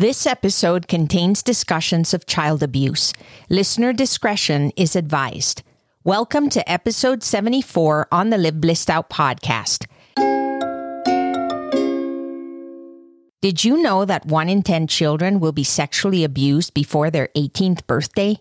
This 0.00 0.26
episode 0.26 0.88
contains 0.88 1.42
discussions 1.42 2.14
of 2.14 2.24
child 2.24 2.62
abuse. 2.62 3.12
Listener 3.50 3.92
discretion 3.92 4.72
is 4.74 4.96
advised. 4.96 5.62
Welcome 6.04 6.48
to 6.56 6.66
episode 6.66 7.22
74 7.22 8.08
on 8.10 8.30
the 8.30 8.38
Live 8.38 8.62
Blissed 8.62 8.88
Out 8.88 9.10
podcast. 9.10 9.84
Did 13.42 13.62
you 13.62 13.82
know 13.82 14.06
that 14.06 14.24
one 14.24 14.48
in 14.48 14.62
10 14.62 14.86
children 14.86 15.38
will 15.38 15.52
be 15.52 15.64
sexually 15.64 16.24
abused 16.24 16.72
before 16.72 17.10
their 17.10 17.28
18th 17.36 17.86
birthday? 17.86 18.40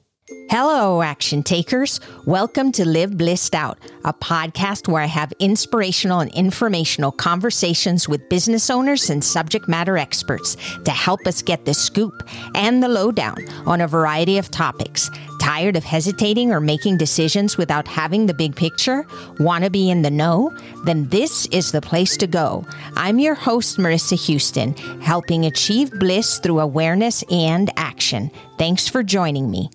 Hello, 0.52 1.02
action 1.02 1.41
takers. 1.41 2.00
Welcome 2.25 2.71
to 2.73 2.88
Live 2.88 3.18
Blissed 3.18 3.55
Out, 3.55 3.80
a 4.05 4.14
podcast 4.14 4.88
where 4.88 5.02
I 5.02 5.07
have 5.07 5.32
inspirational 5.39 6.20
and 6.20 6.32
informational 6.34 7.12
conversations 7.12 8.07
with 8.07 8.30
business 8.30 8.70
owners 8.70 9.09
and 9.09 9.23
subject 9.23 9.67
matter 9.67 9.98
experts 9.98 10.55
to 10.86 10.91
help 10.91 11.26
us 11.26 11.41
get 11.41 11.66
the 11.66 11.73
scoop 11.73 12.13
and 12.53 12.84
the 12.84 12.88
lowdown 12.88 13.38
on 13.66 13.81
a 13.81 13.88
variety 13.88 14.38
of 14.38 14.52
topics. 14.52 15.09
Tired 15.39 15.76
of 15.76 15.84
hesitating 15.84 16.52
or 16.52 16.59
making 16.59 16.98
decisions 16.98 17.58
without 17.58 17.88
having 17.88 18.27
the 18.27 18.34
big 18.34 18.55
picture? 18.55 19.08
Want 19.39 19.64
to 19.64 19.72
be 19.72 19.89
in 19.89 20.03
the 20.03 20.11
know? 20.11 20.55
Then 20.86 21.09
this 21.09 21.48
is 21.48 21.72
the 21.72 21.81
place 21.81 22.17
to 22.17 22.27
go. 22.27 22.66
I'm 22.95 23.17
your 23.17 23.36
host, 23.36 23.77
Marissa 23.77 24.23
Houston, 24.27 24.75
helping 25.02 25.45
achieve 25.45 25.91
bliss 26.00 26.38
through 26.38 26.59
awareness 26.59 27.23
and 27.31 27.72
action. 27.77 28.30
Thanks 28.58 28.88
for 28.88 29.02
joining 29.02 29.50
me. 29.50 29.72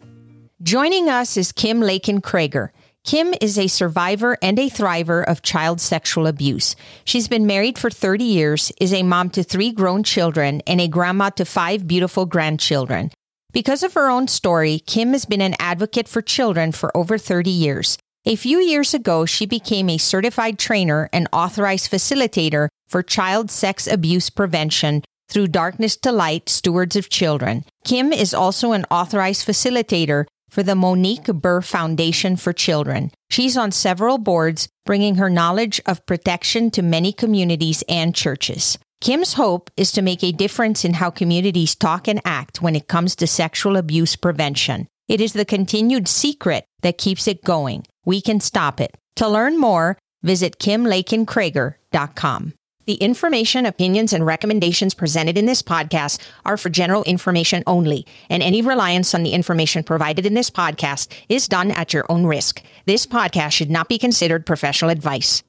Joining 0.65 1.11
us 1.11 1.37
is 1.37 1.53
Kim 1.53 1.81
Lakin 1.81 2.23
Krager. 2.23 2.71
Kim 3.05 3.35
is 3.43 3.59
a 3.59 3.67
survivor 3.67 4.39
and 4.41 4.59
a 4.59 4.71
thriver 4.71 5.23
of 5.23 5.43
child 5.43 5.79
sexual 5.79 6.27
abuse. 6.27 6.75
She's 7.05 7.29
been 7.29 7.45
married 7.45 7.79
for 7.79 7.91
30 7.91 8.25
years, 8.25 8.73
is 8.81 8.95
a 8.95 9.03
mom 9.03 9.29
to 9.31 9.43
three 9.43 9.73
grown 9.73 10.03
children, 10.03 10.63
and 10.67 10.81
a 10.81 10.89
grandma 10.89 11.29
to 11.37 11.45
five 11.45 11.87
beautiful 11.87 12.25
grandchildren. 12.25 13.11
Because 13.53 13.83
of 13.83 13.93
her 13.93 14.09
own 14.09 14.27
story, 14.27 14.79
Kim 14.87 15.13
has 15.13 15.27
been 15.27 15.43
an 15.43 15.55
advocate 15.59 16.09
for 16.09 16.23
children 16.23 16.73
for 16.73 16.97
over 16.97 17.19
30 17.19 17.51
years. 17.51 17.99
A 18.25 18.35
few 18.35 18.57
years 18.59 18.95
ago, 18.95 19.27
she 19.27 19.45
became 19.45 19.91
a 19.91 19.99
certified 19.99 20.59
trainer 20.59 21.11
and 21.13 21.29
authorized 21.31 21.93
facilitator 21.93 22.69
for 22.87 23.03
child 23.03 23.51
sex 23.51 23.87
abuse 23.87 24.31
prevention 24.31 25.03
through 25.29 25.49
Darkness 25.49 25.97
to 25.99 26.11
Light 26.11 26.49
Stewards 26.49 26.97
of 26.97 27.11
Children. 27.11 27.67
Kim 27.85 28.15
is 28.15 28.33
also 28.33 28.73
an 28.73 28.87
authorized 28.91 29.47
facilitator 29.47 30.25
for 30.55 30.63
the 30.63 30.77
Monique 30.77 31.27
Burr 31.27 31.61
Foundation 31.61 32.37
for 32.37 32.53
Children. 32.53 33.11
She's 33.29 33.57
on 33.57 33.73
several 33.73 34.19
boards, 34.19 34.69
bringing 34.87 35.17
her 35.17 35.29
knowledge 35.29 35.81
of 35.85 36.07
protection 36.07 36.71
to 36.71 36.81
many 36.81 37.13
communities 37.13 37.83
and 37.89 38.15
churches. 38.15 38.79
Kim's 39.01 39.33
hope 39.33 39.69
is 39.77 39.91
to 39.91 40.01
make 40.01 40.23
a 40.23 40.31
difference 40.31 40.85
in 40.85 40.95
how 40.95 41.11
communities 41.11 41.75
talk 41.75 42.07
and 42.07 42.21
act 42.25 42.63
when 42.63 42.77
it 42.77 42.87
comes 42.87 43.17
to 43.17 43.27
sexual 43.27 43.77
abuse 43.77 44.15
prevention. 44.15 44.87
It 45.09 45.21
is 45.21 45.33
the 45.33 45.45
continued 45.45 46.07
secret 46.07 46.67
that 46.83 46.99
keeps 46.99 47.27
it 47.27 47.43
going. 47.43 47.85
We 48.05 48.21
can 48.21 48.39
stop 48.39 48.81
it. 48.81 48.95
To 49.17 49.27
learn 49.27 49.59
more, 49.59 49.99
visit 50.23 50.61
kimlakinkrager.com. 50.61 52.53
The 52.87 52.95
information, 52.95 53.65
opinions, 53.65 54.13
and 54.13 54.27
recommendations 54.27 54.93
presented 54.93 55.39
in 55.39 55.47
this 55.47 55.63
podcast 55.63 56.21
are 56.45 56.59
for 56.59 56.69
general 56.69 57.03
information 57.05 57.63
only, 57.67 58.07
and 58.29 58.43
any 58.43 58.61
reliance 58.61 59.15
on 59.15 59.23
the 59.23 59.33
information 59.33 59.83
provided 59.83 60.27
in 60.27 60.35
this 60.35 60.51
podcast 60.51 61.11
is 61.31 61.49
done 61.49 61.71
at 61.71 61.95
your 61.95 62.05
own 62.11 62.27
risk. 62.27 62.63
This 62.85 63.07
podcast 63.07 63.53
should 63.53 63.71
not 63.71 63.89
be 63.89 63.97
considered 63.97 64.45
professional 64.45 64.91
advice. 64.91 65.43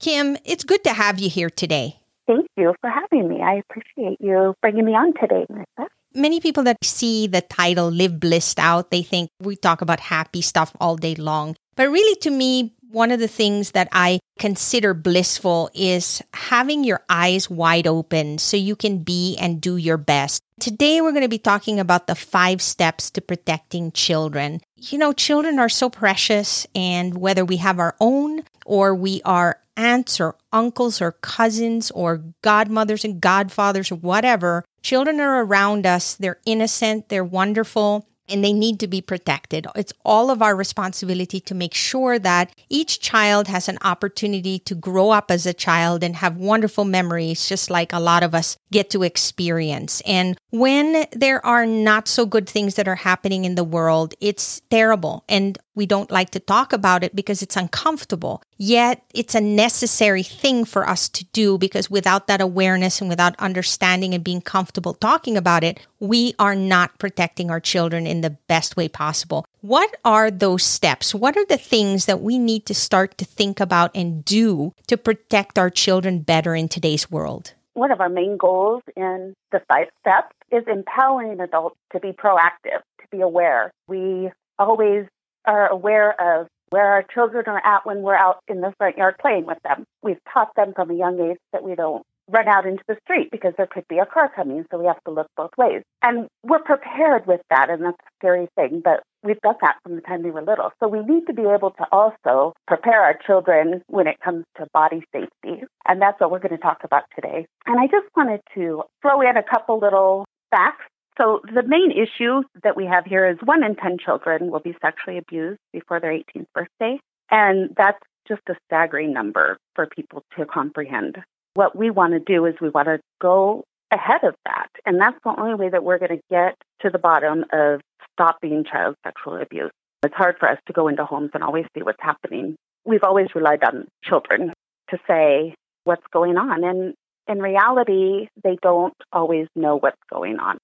Kim, 0.00 0.36
it's 0.44 0.64
good 0.64 0.82
to 0.82 0.92
have 0.92 1.20
you 1.20 1.30
here 1.30 1.48
today. 1.48 2.00
Thank 2.26 2.46
you 2.56 2.74
for 2.80 2.90
having 2.90 3.28
me. 3.28 3.40
I 3.40 3.62
appreciate 3.68 4.18
you 4.20 4.54
bringing 4.60 4.84
me 4.84 4.92
on 4.92 5.14
today, 5.14 5.46
Marissa. 5.48 5.86
Many 6.12 6.40
people 6.40 6.64
that 6.64 6.78
see 6.82 7.28
the 7.28 7.40
title 7.40 7.88
Live 7.88 8.18
Blissed 8.18 8.58
Out, 8.58 8.90
they 8.90 9.02
think 9.02 9.30
we 9.40 9.54
talk 9.54 9.80
about 9.80 10.00
happy 10.00 10.42
stuff 10.42 10.74
all 10.80 10.96
day 10.96 11.14
long. 11.14 11.54
But 11.76 11.90
really, 11.90 12.16
to 12.20 12.30
me, 12.30 12.74
one 12.90 13.10
of 13.10 13.20
the 13.20 13.28
things 13.28 13.72
that 13.72 13.88
I 13.92 14.20
consider 14.38 14.94
blissful 14.94 15.70
is 15.74 16.22
having 16.32 16.84
your 16.84 17.02
eyes 17.08 17.48
wide 17.48 17.86
open 17.86 18.38
so 18.38 18.56
you 18.56 18.76
can 18.76 18.98
be 18.98 19.36
and 19.38 19.60
do 19.60 19.76
your 19.76 19.96
best. 19.96 20.42
Today, 20.60 21.00
we're 21.00 21.12
going 21.12 21.22
to 21.22 21.28
be 21.28 21.38
talking 21.38 21.80
about 21.80 22.06
the 22.06 22.14
five 22.14 22.62
steps 22.62 23.10
to 23.10 23.20
protecting 23.20 23.92
children. 23.92 24.60
You 24.76 24.98
know, 24.98 25.12
children 25.12 25.58
are 25.58 25.68
so 25.68 25.90
precious, 25.90 26.66
and 26.74 27.18
whether 27.18 27.44
we 27.44 27.56
have 27.56 27.78
our 27.78 27.96
own 28.00 28.42
or 28.64 28.94
we 28.94 29.20
are 29.24 29.60
aunts 29.76 30.20
or 30.20 30.36
uncles 30.52 31.02
or 31.02 31.12
cousins 31.12 31.90
or 31.90 32.22
godmothers 32.42 33.04
and 33.04 33.20
godfathers 33.20 33.90
or 33.90 33.96
whatever, 33.96 34.64
children 34.82 35.20
are 35.20 35.44
around 35.44 35.86
us. 35.86 36.14
They're 36.14 36.40
innocent, 36.46 37.08
they're 37.08 37.24
wonderful 37.24 38.06
and 38.28 38.44
they 38.44 38.52
need 38.52 38.80
to 38.80 38.88
be 38.88 39.00
protected. 39.00 39.66
It's 39.74 39.92
all 40.04 40.30
of 40.30 40.42
our 40.42 40.56
responsibility 40.56 41.40
to 41.40 41.54
make 41.54 41.74
sure 41.74 42.18
that 42.18 42.52
each 42.68 43.00
child 43.00 43.48
has 43.48 43.68
an 43.68 43.78
opportunity 43.82 44.58
to 44.60 44.74
grow 44.74 45.10
up 45.10 45.30
as 45.30 45.46
a 45.46 45.52
child 45.52 46.02
and 46.02 46.16
have 46.16 46.36
wonderful 46.36 46.84
memories, 46.84 47.48
just 47.48 47.70
like 47.70 47.92
a 47.92 48.00
lot 48.00 48.22
of 48.22 48.34
us 48.34 48.56
get 48.70 48.90
to 48.90 49.02
experience. 49.02 50.02
And 50.06 50.38
when 50.50 51.06
there 51.12 51.44
are 51.44 51.66
not 51.66 52.08
so 52.08 52.26
good 52.26 52.48
things 52.48 52.74
that 52.76 52.88
are 52.88 52.94
happening 52.94 53.44
in 53.44 53.54
the 53.54 53.64
world, 53.64 54.14
it's 54.20 54.60
terrible. 54.70 55.24
And 55.28 55.58
we 55.74 55.86
don't 55.86 56.10
like 56.10 56.30
to 56.30 56.40
talk 56.40 56.72
about 56.72 57.02
it 57.02 57.14
because 57.14 57.42
it's 57.42 57.56
uncomfortable. 57.56 58.42
Yet 58.56 59.02
it's 59.12 59.34
a 59.34 59.40
necessary 59.40 60.22
thing 60.22 60.64
for 60.64 60.88
us 60.88 61.08
to 61.10 61.24
do 61.32 61.58
because 61.58 61.90
without 61.90 62.26
that 62.26 62.40
awareness 62.40 63.00
and 63.00 63.10
without 63.10 63.34
understanding 63.38 64.14
and 64.14 64.22
being 64.22 64.40
comfortable 64.40 64.94
talking 64.94 65.36
about 65.36 65.64
it, 65.64 65.80
we 66.00 66.34
are 66.38 66.54
not 66.54 66.98
protecting 66.98 67.50
our 67.50 67.60
children 67.60 68.06
in 68.06 68.20
the 68.20 68.30
best 68.30 68.76
way 68.76 68.88
possible. 68.88 69.44
What 69.60 69.94
are 70.04 70.30
those 70.30 70.62
steps? 70.62 71.14
What 71.14 71.36
are 71.36 71.46
the 71.46 71.56
things 71.56 72.06
that 72.06 72.20
we 72.20 72.38
need 72.38 72.66
to 72.66 72.74
start 72.74 73.18
to 73.18 73.24
think 73.24 73.60
about 73.60 73.90
and 73.94 74.24
do 74.24 74.72
to 74.86 74.96
protect 74.96 75.58
our 75.58 75.70
children 75.70 76.20
better 76.20 76.54
in 76.54 76.68
today's 76.68 77.10
world? 77.10 77.54
One 77.72 77.90
of 77.90 78.00
our 78.00 78.08
main 78.08 78.36
goals 78.36 78.82
in 78.96 79.34
the 79.50 79.60
five 79.66 79.88
steps 80.00 80.34
is 80.52 80.62
empowering 80.68 81.40
adults 81.40 81.76
to 81.92 81.98
be 81.98 82.12
proactive, 82.12 82.82
to 83.00 83.08
be 83.10 83.20
aware. 83.20 83.72
We 83.88 84.30
always 84.58 85.06
are 85.46 85.68
aware 85.68 86.20
of 86.20 86.48
where 86.70 86.86
our 86.86 87.04
children 87.14 87.44
are 87.46 87.64
at 87.64 87.86
when 87.86 88.02
we're 88.02 88.16
out 88.16 88.40
in 88.48 88.60
the 88.60 88.72
front 88.78 88.96
yard 88.96 89.16
playing 89.20 89.46
with 89.46 89.58
them. 89.64 89.84
We've 90.02 90.18
taught 90.32 90.54
them 90.56 90.72
from 90.74 90.90
a 90.90 90.94
young 90.94 91.20
age 91.20 91.38
that 91.52 91.62
we 91.62 91.74
don't 91.74 92.02
run 92.28 92.48
out 92.48 92.66
into 92.66 92.82
the 92.88 92.96
street 93.04 93.30
because 93.30 93.52
there 93.56 93.66
could 93.66 93.86
be 93.88 93.98
a 93.98 94.06
car 94.06 94.30
coming, 94.34 94.64
so 94.70 94.78
we 94.78 94.86
have 94.86 95.02
to 95.04 95.10
look 95.10 95.26
both 95.36 95.50
ways. 95.58 95.82
And 96.02 96.26
we're 96.42 96.60
prepared 96.60 97.26
with 97.26 97.40
that, 97.50 97.68
and 97.70 97.84
that's 97.84 97.98
a 98.00 98.10
scary 98.18 98.48
thing, 98.56 98.80
but 98.82 99.02
we've 99.22 99.40
done 99.42 99.56
that 99.60 99.76
from 99.82 99.96
the 99.96 100.00
time 100.00 100.22
they 100.22 100.30
were 100.30 100.42
little. 100.42 100.70
So 100.80 100.88
we 100.88 101.00
need 101.00 101.26
to 101.26 101.34
be 101.34 101.42
able 101.42 101.70
to 101.72 101.86
also 101.92 102.54
prepare 102.66 103.02
our 103.02 103.18
children 103.26 103.82
when 103.88 104.06
it 104.06 104.16
comes 104.24 104.44
to 104.56 104.66
body 104.72 105.02
safety. 105.12 105.64
And 105.86 106.00
that's 106.00 106.20
what 106.20 106.30
we're 106.30 106.38
going 106.38 106.56
to 106.56 106.58
talk 106.58 106.78
about 106.82 107.04
today. 107.14 107.46
And 107.66 107.78
I 107.78 107.86
just 107.86 108.06
wanted 108.16 108.40
to 108.54 108.84
throw 109.02 109.20
in 109.20 109.36
a 109.36 109.42
couple 109.42 109.78
little 109.78 110.24
facts 110.50 110.86
so, 111.16 111.40
the 111.44 111.62
main 111.62 111.92
issue 111.92 112.42
that 112.64 112.76
we 112.76 112.86
have 112.86 113.04
here 113.04 113.28
is 113.28 113.38
one 113.44 113.62
in 113.62 113.76
10 113.76 113.98
children 114.04 114.50
will 114.50 114.60
be 114.60 114.74
sexually 114.82 115.18
abused 115.18 115.60
before 115.72 116.00
their 116.00 116.10
18th 116.10 116.46
birthday. 116.52 116.98
And 117.30 117.74
that's 117.76 118.00
just 118.26 118.42
a 118.48 118.54
staggering 118.66 119.12
number 119.12 119.56
for 119.74 119.86
people 119.86 120.24
to 120.36 120.44
comprehend. 120.44 121.18
What 121.54 121.76
we 121.76 121.90
want 121.90 122.14
to 122.14 122.20
do 122.20 122.46
is 122.46 122.54
we 122.60 122.68
want 122.68 122.88
to 122.88 122.98
go 123.20 123.62
ahead 123.92 124.24
of 124.24 124.34
that. 124.44 124.68
And 124.84 125.00
that's 125.00 125.18
the 125.24 125.34
only 125.38 125.54
way 125.54 125.70
that 125.70 125.84
we're 125.84 125.98
going 125.98 126.18
to 126.18 126.22
get 126.30 126.56
to 126.80 126.90
the 126.90 126.98
bottom 126.98 127.44
of 127.52 127.80
stopping 128.12 128.64
child 128.64 128.96
sexual 129.04 129.40
abuse. 129.40 129.70
It's 130.02 130.14
hard 130.14 130.36
for 130.40 130.48
us 130.48 130.58
to 130.66 130.72
go 130.72 130.88
into 130.88 131.04
homes 131.04 131.30
and 131.32 131.44
always 131.44 131.66
see 131.74 131.82
what's 131.82 132.02
happening. 132.02 132.56
We've 132.84 133.04
always 133.04 133.28
relied 133.36 133.62
on 133.62 133.86
children 134.02 134.52
to 134.90 134.98
say 135.06 135.54
what's 135.84 136.06
going 136.12 136.36
on. 136.36 136.64
And 136.64 136.94
in 137.28 137.38
reality, 137.40 138.26
they 138.42 138.58
don't 138.60 138.94
always 139.12 139.46
know 139.54 139.76
what's 139.76 140.00
going 140.10 140.38
on 140.40 140.58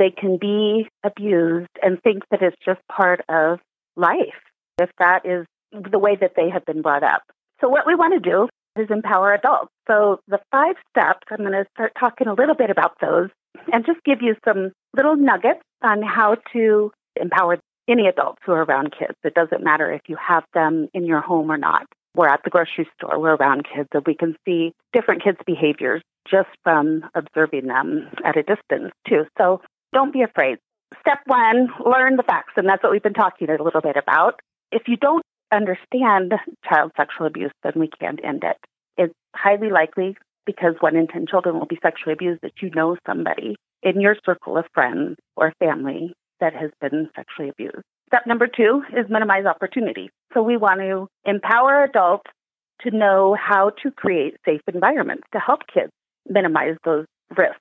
they 0.00 0.10
can 0.10 0.38
be 0.40 0.88
abused 1.04 1.68
and 1.82 2.02
think 2.02 2.24
that 2.30 2.42
it's 2.42 2.56
just 2.64 2.80
part 2.90 3.20
of 3.28 3.60
life, 3.96 4.40
if 4.80 4.90
that 4.98 5.26
is 5.26 5.46
the 5.70 5.98
way 5.98 6.16
that 6.20 6.32
they 6.34 6.48
have 6.48 6.64
been 6.64 6.82
brought 6.82 7.04
up. 7.04 7.22
So, 7.60 7.68
what 7.68 7.86
we 7.86 7.94
want 7.94 8.14
to 8.14 8.30
do 8.30 8.48
is 8.80 8.88
empower 8.90 9.34
adults. 9.34 9.70
So, 9.86 10.20
the 10.26 10.40
five 10.50 10.76
steps, 10.88 11.26
I'm 11.30 11.44
going 11.44 11.52
to 11.52 11.66
start 11.76 11.92
talking 12.00 12.26
a 12.26 12.34
little 12.34 12.54
bit 12.54 12.70
about 12.70 12.94
those 13.00 13.28
and 13.72 13.84
just 13.84 14.02
give 14.04 14.22
you 14.22 14.34
some 14.44 14.72
little 14.96 15.16
nuggets 15.16 15.60
on 15.82 16.02
how 16.02 16.36
to 16.54 16.90
empower 17.20 17.58
any 17.86 18.06
adults 18.06 18.40
who 18.46 18.52
are 18.52 18.64
around 18.64 18.94
kids. 18.98 19.18
It 19.22 19.34
doesn't 19.34 19.62
matter 19.62 19.92
if 19.92 20.02
you 20.08 20.16
have 20.16 20.44
them 20.54 20.88
in 20.94 21.04
your 21.04 21.20
home 21.20 21.52
or 21.52 21.58
not. 21.58 21.86
We're 22.14 22.28
at 22.28 22.40
the 22.42 22.50
grocery 22.50 22.88
store, 22.96 23.20
we're 23.20 23.36
around 23.36 23.66
kids, 23.72 23.88
and 23.92 24.02
we 24.06 24.14
can 24.14 24.34
see 24.46 24.72
different 24.92 25.22
kids' 25.22 25.38
behaviors 25.46 26.02
just 26.28 26.48
from 26.64 27.04
observing 27.14 27.66
them 27.66 28.08
at 28.24 28.36
a 28.36 28.42
distance, 28.42 28.92
too. 29.06 29.26
So, 29.38 29.60
don't 29.92 30.12
be 30.12 30.22
afraid. 30.22 30.58
Step 31.00 31.18
one, 31.26 31.68
learn 31.84 32.16
the 32.16 32.22
facts. 32.22 32.54
And 32.56 32.68
that's 32.68 32.82
what 32.82 32.92
we've 32.92 33.02
been 33.02 33.14
talking 33.14 33.48
a 33.48 33.62
little 33.62 33.80
bit 33.80 33.96
about. 33.96 34.40
If 34.72 34.82
you 34.86 34.96
don't 34.96 35.24
understand 35.52 36.32
child 36.68 36.92
sexual 36.96 37.26
abuse, 37.26 37.52
then 37.62 37.72
we 37.76 37.88
can't 37.88 38.20
end 38.24 38.44
it. 38.44 38.56
It's 38.96 39.14
highly 39.34 39.70
likely 39.70 40.16
because 40.46 40.74
one 40.80 40.96
in 40.96 41.06
10 41.06 41.26
children 41.28 41.58
will 41.58 41.66
be 41.66 41.78
sexually 41.82 42.12
abused 42.12 42.40
that 42.42 42.52
you 42.60 42.70
know 42.70 42.96
somebody 43.06 43.56
in 43.82 44.00
your 44.00 44.16
circle 44.24 44.56
of 44.56 44.64
friends 44.74 45.16
or 45.36 45.52
family 45.58 46.12
that 46.40 46.54
has 46.54 46.70
been 46.80 47.08
sexually 47.14 47.50
abused. 47.50 47.84
Step 48.08 48.26
number 48.26 48.48
two 48.48 48.82
is 48.96 49.08
minimize 49.08 49.44
opportunity. 49.46 50.10
So 50.34 50.42
we 50.42 50.56
want 50.56 50.80
to 50.80 51.06
empower 51.24 51.84
adults 51.84 52.30
to 52.82 52.90
know 52.90 53.36
how 53.38 53.70
to 53.82 53.90
create 53.90 54.36
safe 54.44 54.62
environments 54.72 55.24
to 55.32 55.38
help 55.38 55.60
kids 55.72 55.92
minimize 56.28 56.76
those 56.84 57.06
risks 57.36 57.60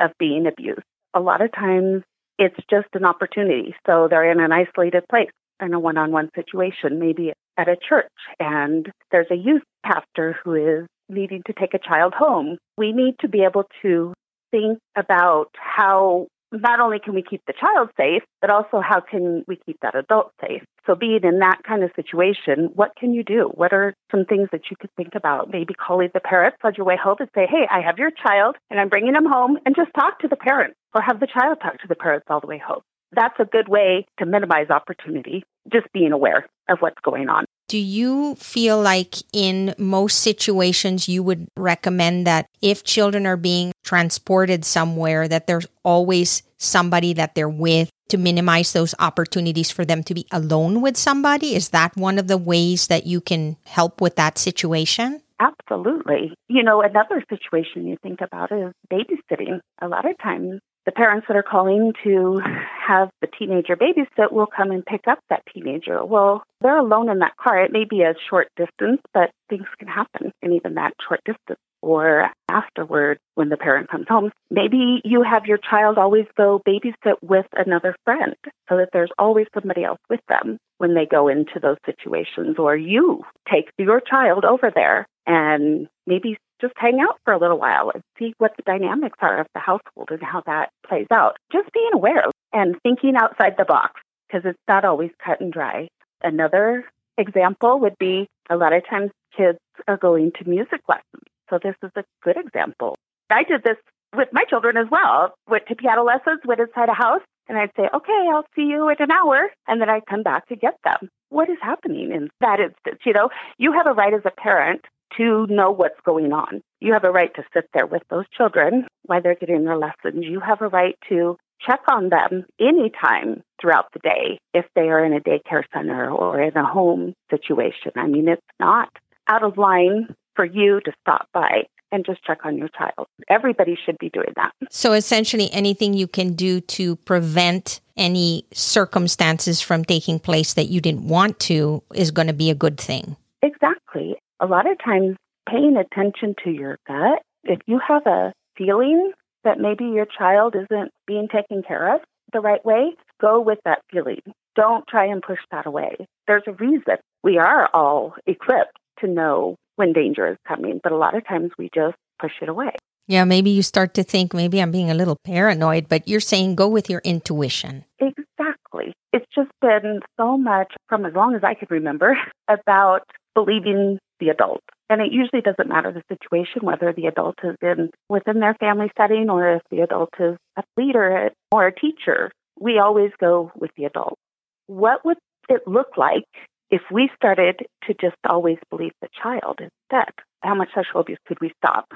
of 0.00 0.10
being 0.18 0.46
abused. 0.46 0.82
A 1.14 1.20
lot 1.20 1.40
of 1.40 1.52
times 1.52 2.02
it's 2.38 2.56
just 2.70 2.88
an 2.94 3.04
opportunity. 3.04 3.74
So 3.86 4.08
they're 4.08 4.30
in 4.30 4.40
an 4.40 4.52
isolated 4.52 5.04
place 5.10 5.30
in 5.60 5.74
a 5.74 5.80
one 5.80 5.98
on 5.98 6.12
one 6.12 6.30
situation, 6.34 6.98
maybe 6.98 7.32
at 7.56 7.68
a 7.68 7.76
church, 7.76 8.12
and 8.38 8.88
there's 9.10 9.26
a 9.30 9.34
youth 9.34 9.62
pastor 9.84 10.36
who 10.44 10.54
is 10.54 10.86
needing 11.08 11.42
to 11.46 11.52
take 11.52 11.74
a 11.74 11.78
child 11.78 12.14
home. 12.14 12.58
We 12.76 12.92
need 12.92 13.16
to 13.20 13.28
be 13.28 13.42
able 13.42 13.64
to 13.82 14.14
think 14.52 14.78
about 14.96 15.50
how 15.54 16.28
not 16.52 16.80
only 16.80 16.98
can 16.98 17.14
we 17.14 17.22
keep 17.22 17.42
the 17.46 17.52
child 17.52 17.90
safe, 17.96 18.22
but 18.40 18.50
also 18.50 18.80
how 18.80 19.00
can 19.00 19.44
we 19.46 19.56
keep 19.56 19.78
that 19.80 19.94
adult 19.94 20.32
safe? 20.40 20.62
So, 20.86 20.94
being 20.94 21.20
in 21.22 21.38
that 21.40 21.60
kind 21.66 21.82
of 21.82 21.90
situation, 21.94 22.70
what 22.74 22.92
can 22.96 23.12
you 23.12 23.22
do? 23.22 23.50
What 23.54 23.72
are 23.72 23.94
some 24.10 24.24
things 24.24 24.48
that 24.52 24.62
you 24.70 24.76
could 24.80 24.90
think 24.96 25.14
about? 25.14 25.50
Maybe 25.52 25.74
calling 25.74 26.10
the 26.14 26.20
parents 26.20 26.58
on 26.64 26.72
your 26.76 26.86
way 26.86 26.96
home 27.02 27.16
and 27.20 27.28
say, 27.34 27.46
Hey, 27.48 27.66
I 27.70 27.80
have 27.80 27.98
your 27.98 28.10
child 28.10 28.56
and 28.70 28.80
I'm 28.80 28.88
bringing 28.88 29.14
him 29.14 29.26
home, 29.26 29.58
and 29.66 29.76
just 29.76 29.90
talk 29.94 30.20
to 30.20 30.28
the 30.28 30.36
parents 30.36 30.76
or 30.94 31.02
have 31.02 31.20
the 31.20 31.26
child 31.26 31.58
talk 31.62 31.80
to 31.80 31.88
the 31.88 31.94
parents 31.94 32.26
all 32.30 32.40
the 32.40 32.46
way 32.46 32.60
home. 32.64 32.80
That's 33.12 33.38
a 33.38 33.44
good 33.44 33.68
way 33.68 34.06
to 34.18 34.26
minimize 34.26 34.70
opportunity, 34.70 35.44
just 35.72 35.86
being 35.92 36.12
aware 36.12 36.46
of 36.68 36.78
what's 36.80 37.00
going 37.02 37.28
on. 37.28 37.44
Do 37.68 37.76
you 37.76 38.34
feel 38.36 38.80
like 38.80 39.16
in 39.34 39.74
most 39.76 40.20
situations 40.20 41.06
you 41.06 41.22
would 41.22 41.48
recommend 41.54 42.26
that 42.26 42.48
if 42.62 42.82
children 42.82 43.26
are 43.26 43.36
being 43.36 43.72
transported 43.84 44.64
somewhere 44.64 45.28
that 45.28 45.46
there's 45.46 45.66
always 45.82 46.42
somebody 46.56 47.12
that 47.12 47.34
they're 47.34 47.48
with 47.48 47.90
to 48.08 48.16
minimize 48.16 48.72
those 48.72 48.94
opportunities 48.98 49.70
for 49.70 49.84
them 49.84 50.02
to 50.04 50.14
be 50.14 50.26
alone 50.32 50.80
with 50.80 50.96
somebody? 50.96 51.54
Is 51.54 51.68
that 51.70 51.94
one 51.94 52.18
of 52.18 52.26
the 52.26 52.38
ways 52.38 52.86
that 52.86 53.06
you 53.06 53.20
can 53.20 53.58
help 53.64 54.00
with 54.00 54.16
that 54.16 54.38
situation? 54.38 55.20
Absolutely. 55.38 56.34
You 56.48 56.62
know, 56.62 56.80
another 56.82 57.22
situation 57.28 57.86
you 57.86 57.96
think 58.02 58.20
about 58.20 58.50
is 58.50 58.72
babysitting. 58.90 59.60
A 59.80 59.88
lot 59.88 60.08
of 60.08 60.16
times 60.18 60.60
the 60.88 60.92
parents 60.92 61.26
that 61.28 61.36
are 61.36 61.42
calling 61.42 61.92
to 62.02 62.38
have 62.86 63.10
the 63.20 63.28
teenager 63.38 63.76
babysit 63.76 64.32
will 64.32 64.46
come 64.46 64.70
and 64.70 64.86
pick 64.86 65.02
up 65.06 65.18
that 65.28 65.42
teenager. 65.52 66.02
Well, 66.02 66.42
they're 66.62 66.78
alone 66.78 67.10
in 67.10 67.18
that 67.18 67.36
car. 67.36 67.62
It 67.62 67.72
may 67.72 67.84
be 67.84 68.00
a 68.00 68.14
short 68.30 68.48
distance, 68.56 69.02
but 69.12 69.28
things 69.50 69.66
can 69.78 69.86
happen 69.86 70.32
in 70.40 70.54
even 70.54 70.76
that 70.76 70.94
short 71.06 71.20
distance. 71.26 71.60
Or 71.82 72.30
afterward, 72.50 73.18
when 73.34 73.50
the 73.50 73.58
parent 73.58 73.90
comes 73.90 74.06
home, 74.08 74.30
maybe 74.50 75.02
you 75.04 75.22
have 75.22 75.44
your 75.44 75.58
child 75.58 75.98
always 75.98 76.24
go 76.38 76.62
babysit 76.66 77.16
with 77.20 77.46
another 77.52 77.94
friend 78.06 78.34
so 78.70 78.78
that 78.78 78.88
there's 78.94 79.12
always 79.18 79.46
somebody 79.52 79.84
else 79.84 80.00
with 80.08 80.20
them 80.26 80.56
when 80.78 80.94
they 80.94 81.04
go 81.04 81.28
into 81.28 81.60
those 81.60 81.76
situations. 81.84 82.56
Or 82.58 82.74
you 82.74 83.24
take 83.52 83.66
your 83.76 84.00
child 84.00 84.46
over 84.46 84.72
there 84.74 85.06
and 85.26 85.86
maybe 86.06 86.38
just 86.60 86.74
hang 86.76 87.00
out 87.00 87.18
for 87.24 87.32
a 87.32 87.38
little 87.38 87.58
while 87.58 87.90
and 87.92 88.02
see 88.18 88.34
what 88.38 88.56
the 88.56 88.62
dynamics 88.62 89.18
are 89.20 89.40
of 89.40 89.46
the 89.54 89.60
household 89.60 90.08
and 90.10 90.22
how 90.22 90.42
that 90.46 90.70
plays 90.86 91.06
out. 91.10 91.36
Just 91.52 91.72
being 91.72 91.90
aware 91.92 92.24
and 92.52 92.76
thinking 92.82 93.14
outside 93.16 93.54
the 93.56 93.64
box 93.64 94.00
because 94.26 94.44
it's 94.44 94.58
not 94.68 94.84
always 94.84 95.10
cut 95.24 95.40
and 95.40 95.52
dry. 95.52 95.88
Another 96.22 96.84
example 97.16 97.80
would 97.80 97.98
be 97.98 98.28
a 98.50 98.56
lot 98.56 98.72
of 98.72 98.86
times 98.88 99.10
kids 99.36 99.58
are 99.86 99.96
going 99.96 100.32
to 100.32 100.48
music 100.48 100.80
lessons. 100.88 101.24
So 101.50 101.58
this 101.62 101.74
is 101.82 101.90
a 101.96 102.04
good 102.22 102.36
example. 102.36 102.96
I 103.30 103.44
did 103.44 103.62
this 103.62 103.76
with 104.14 104.28
my 104.32 104.44
children 104.44 104.76
as 104.76 104.86
well. 104.90 105.34
Went 105.48 105.66
to 105.66 105.76
piano 105.76 106.02
lessons, 106.02 106.40
went 106.44 106.60
inside 106.60 106.88
a 106.88 106.94
house, 106.94 107.22
and 107.48 107.58
I'd 107.58 107.70
say, 107.76 107.88
okay, 107.94 108.28
I'll 108.32 108.46
see 108.54 108.62
you 108.62 108.88
in 108.88 108.96
an 108.98 109.10
hour. 109.10 109.50
And 109.66 109.80
then 109.80 109.88
I'd 109.88 110.06
come 110.06 110.22
back 110.22 110.48
to 110.48 110.56
get 110.56 110.76
them. 110.84 111.08
What 111.30 111.48
is 111.50 111.58
happening 111.60 112.12
in 112.12 112.30
that 112.40 112.60
instance? 112.60 113.00
You 113.04 113.12
know, 113.12 113.30
you 113.58 113.72
have 113.72 113.86
a 113.86 113.92
right 113.92 114.14
as 114.14 114.22
a 114.24 114.30
parent 114.30 114.84
to 115.16 115.46
know 115.48 115.70
what's 115.70 116.00
going 116.04 116.32
on. 116.32 116.62
You 116.80 116.92
have 116.92 117.04
a 117.04 117.10
right 117.10 117.34
to 117.34 117.42
sit 117.52 117.68
there 117.74 117.86
with 117.86 118.02
those 118.10 118.24
children 118.36 118.86
while 119.04 119.22
they're 119.22 119.34
getting 119.34 119.64
their 119.64 119.78
lessons. 119.78 120.24
You 120.24 120.40
have 120.40 120.60
a 120.60 120.68
right 120.68 120.96
to 121.08 121.36
check 121.66 121.80
on 121.90 122.08
them 122.08 122.44
anytime 122.60 123.42
throughout 123.60 123.86
the 123.92 124.00
day 124.00 124.38
if 124.54 124.66
they 124.74 124.88
are 124.88 125.04
in 125.04 125.12
a 125.12 125.20
daycare 125.20 125.64
center 125.74 126.10
or 126.10 126.40
in 126.40 126.56
a 126.56 126.66
home 126.66 127.14
situation. 127.30 127.92
I 127.96 128.06
mean, 128.06 128.28
it's 128.28 128.42
not 128.60 128.90
out 129.28 129.42
of 129.42 129.58
line 129.58 130.14
for 130.36 130.44
you 130.44 130.80
to 130.84 130.92
stop 131.00 131.28
by 131.32 131.64
and 131.90 132.04
just 132.04 132.22
check 132.22 132.38
on 132.44 132.58
your 132.58 132.68
child. 132.68 133.08
Everybody 133.28 133.76
should 133.84 133.98
be 133.98 134.10
doing 134.10 134.32
that. 134.36 134.52
So 134.70 134.92
essentially, 134.92 135.50
anything 135.52 135.94
you 135.94 136.06
can 136.06 136.34
do 136.34 136.60
to 136.60 136.96
prevent 136.96 137.80
any 137.96 138.44
circumstances 138.52 139.60
from 139.60 139.84
taking 139.84 140.20
place 140.20 140.54
that 140.54 140.66
you 140.66 140.80
didn't 140.80 141.08
want 141.08 141.40
to 141.40 141.82
is 141.94 142.10
going 142.10 142.28
to 142.28 142.34
be 142.34 142.50
a 142.50 142.54
good 142.54 142.78
thing. 142.78 143.16
Exactly 143.42 144.16
a 144.40 144.46
lot 144.46 144.70
of 144.70 144.78
times 144.82 145.16
paying 145.48 145.76
attention 145.76 146.34
to 146.44 146.50
your 146.50 146.78
gut, 146.86 147.22
if 147.44 147.58
you 147.66 147.80
have 147.86 148.06
a 148.06 148.32
feeling 148.56 149.12
that 149.44 149.58
maybe 149.58 149.84
your 149.84 150.06
child 150.06 150.54
isn't 150.54 150.92
being 151.06 151.28
taken 151.28 151.62
care 151.62 151.94
of 151.94 152.00
the 152.32 152.40
right 152.40 152.64
way, 152.64 152.94
go 153.20 153.40
with 153.40 153.58
that 153.64 153.80
feeling. 153.90 154.20
Don't 154.54 154.86
try 154.88 155.06
and 155.06 155.22
push 155.22 155.38
that 155.50 155.66
away. 155.66 155.96
There's 156.26 156.42
a 156.46 156.52
reason 156.52 156.96
we 157.22 157.38
are 157.38 157.68
all 157.72 158.14
equipped 158.26 158.76
to 159.00 159.06
know 159.06 159.56
when 159.76 159.92
danger 159.92 160.28
is 160.28 160.36
coming, 160.46 160.80
but 160.82 160.92
a 160.92 160.96
lot 160.96 161.16
of 161.16 161.26
times 161.26 161.52
we 161.56 161.70
just 161.74 161.96
push 162.20 162.32
it 162.42 162.48
away. 162.48 162.72
Yeah, 163.06 163.24
maybe 163.24 163.48
you 163.50 163.62
start 163.62 163.94
to 163.94 164.02
think 164.02 164.34
maybe 164.34 164.60
I'm 164.60 164.70
being 164.70 164.90
a 164.90 164.94
little 164.94 165.16
paranoid, 165.24 165.88
but 165.88 166.06
you're 166.06 166.20
saying 166.20 166.56
go 166.56 166.68
with 166.68 166.90
your 166.90 167.00
intuition. 167.04 167.84
Exactly. 167.98 168.92
It's 169.12 169.26
just 169.34 169.50
been 169.62 170.00
so 170.18 170.36
much 170.36 170.74
from 170.88 171.06
as 171.06 171.14
long 171.14 171.34
as 171.34 171.42
I 171.42 171.54
could 171.54 171.70
remember 171.70 172.18
about 172.48 173.08
believing 173.38 173.98
the 174.18 174.30
adult. 174.30 174.62
And 174.90 175.00
it 175.00 175.12
usually 175.12 175.42
doesn't 175.42 175.68
matter 175.68 175.92
the 175.92 176.02
situation, 176.08 176.62
whether 176.62 176.92
the 176.92 177.06
adult 177.06 177.36
is 177.44 177.56
in 177.62 177.90
within 178.08 178.40
their 178.40 178.54
family 178.54 178.90
setting 178.96 179.30
or 179.30 179.56
if 179.56 179.62
the 179.70 179.80
adult 179.80 180.10
is 180.18 180.36
a 180.56 180.62
leader 180.76 181.30
or 181.52 181.66
a 181.66 181.74
teacher. 181.74 182.32
We 182.58 182.80
always 182.80 183.12
go 183.20 183.52
with 183.54 183.70
the 183.76 183.84
adult. 183.84 184.18
What 184.66 185.04
would 185.04 185.18
it 185.48 185.68
look 185.68 185.96
like 185.96 186.26
if 186.70 186.82
we 186.90 187.10
started 187.14 187.60
to 187.86 187.94
just 188.00 188.16
always 188.28 188.58
believe 188.70 188.92
the 189.00 189.08
child 189.22 189.60
instead? 189.60 190.12
How 190.42 190.54
much 190.54 190.70
sexual 190.74 191.02
abuse 191.02 191.18
could 191.26 191.40
we 191.40 191.52
stop? 191.62 191.86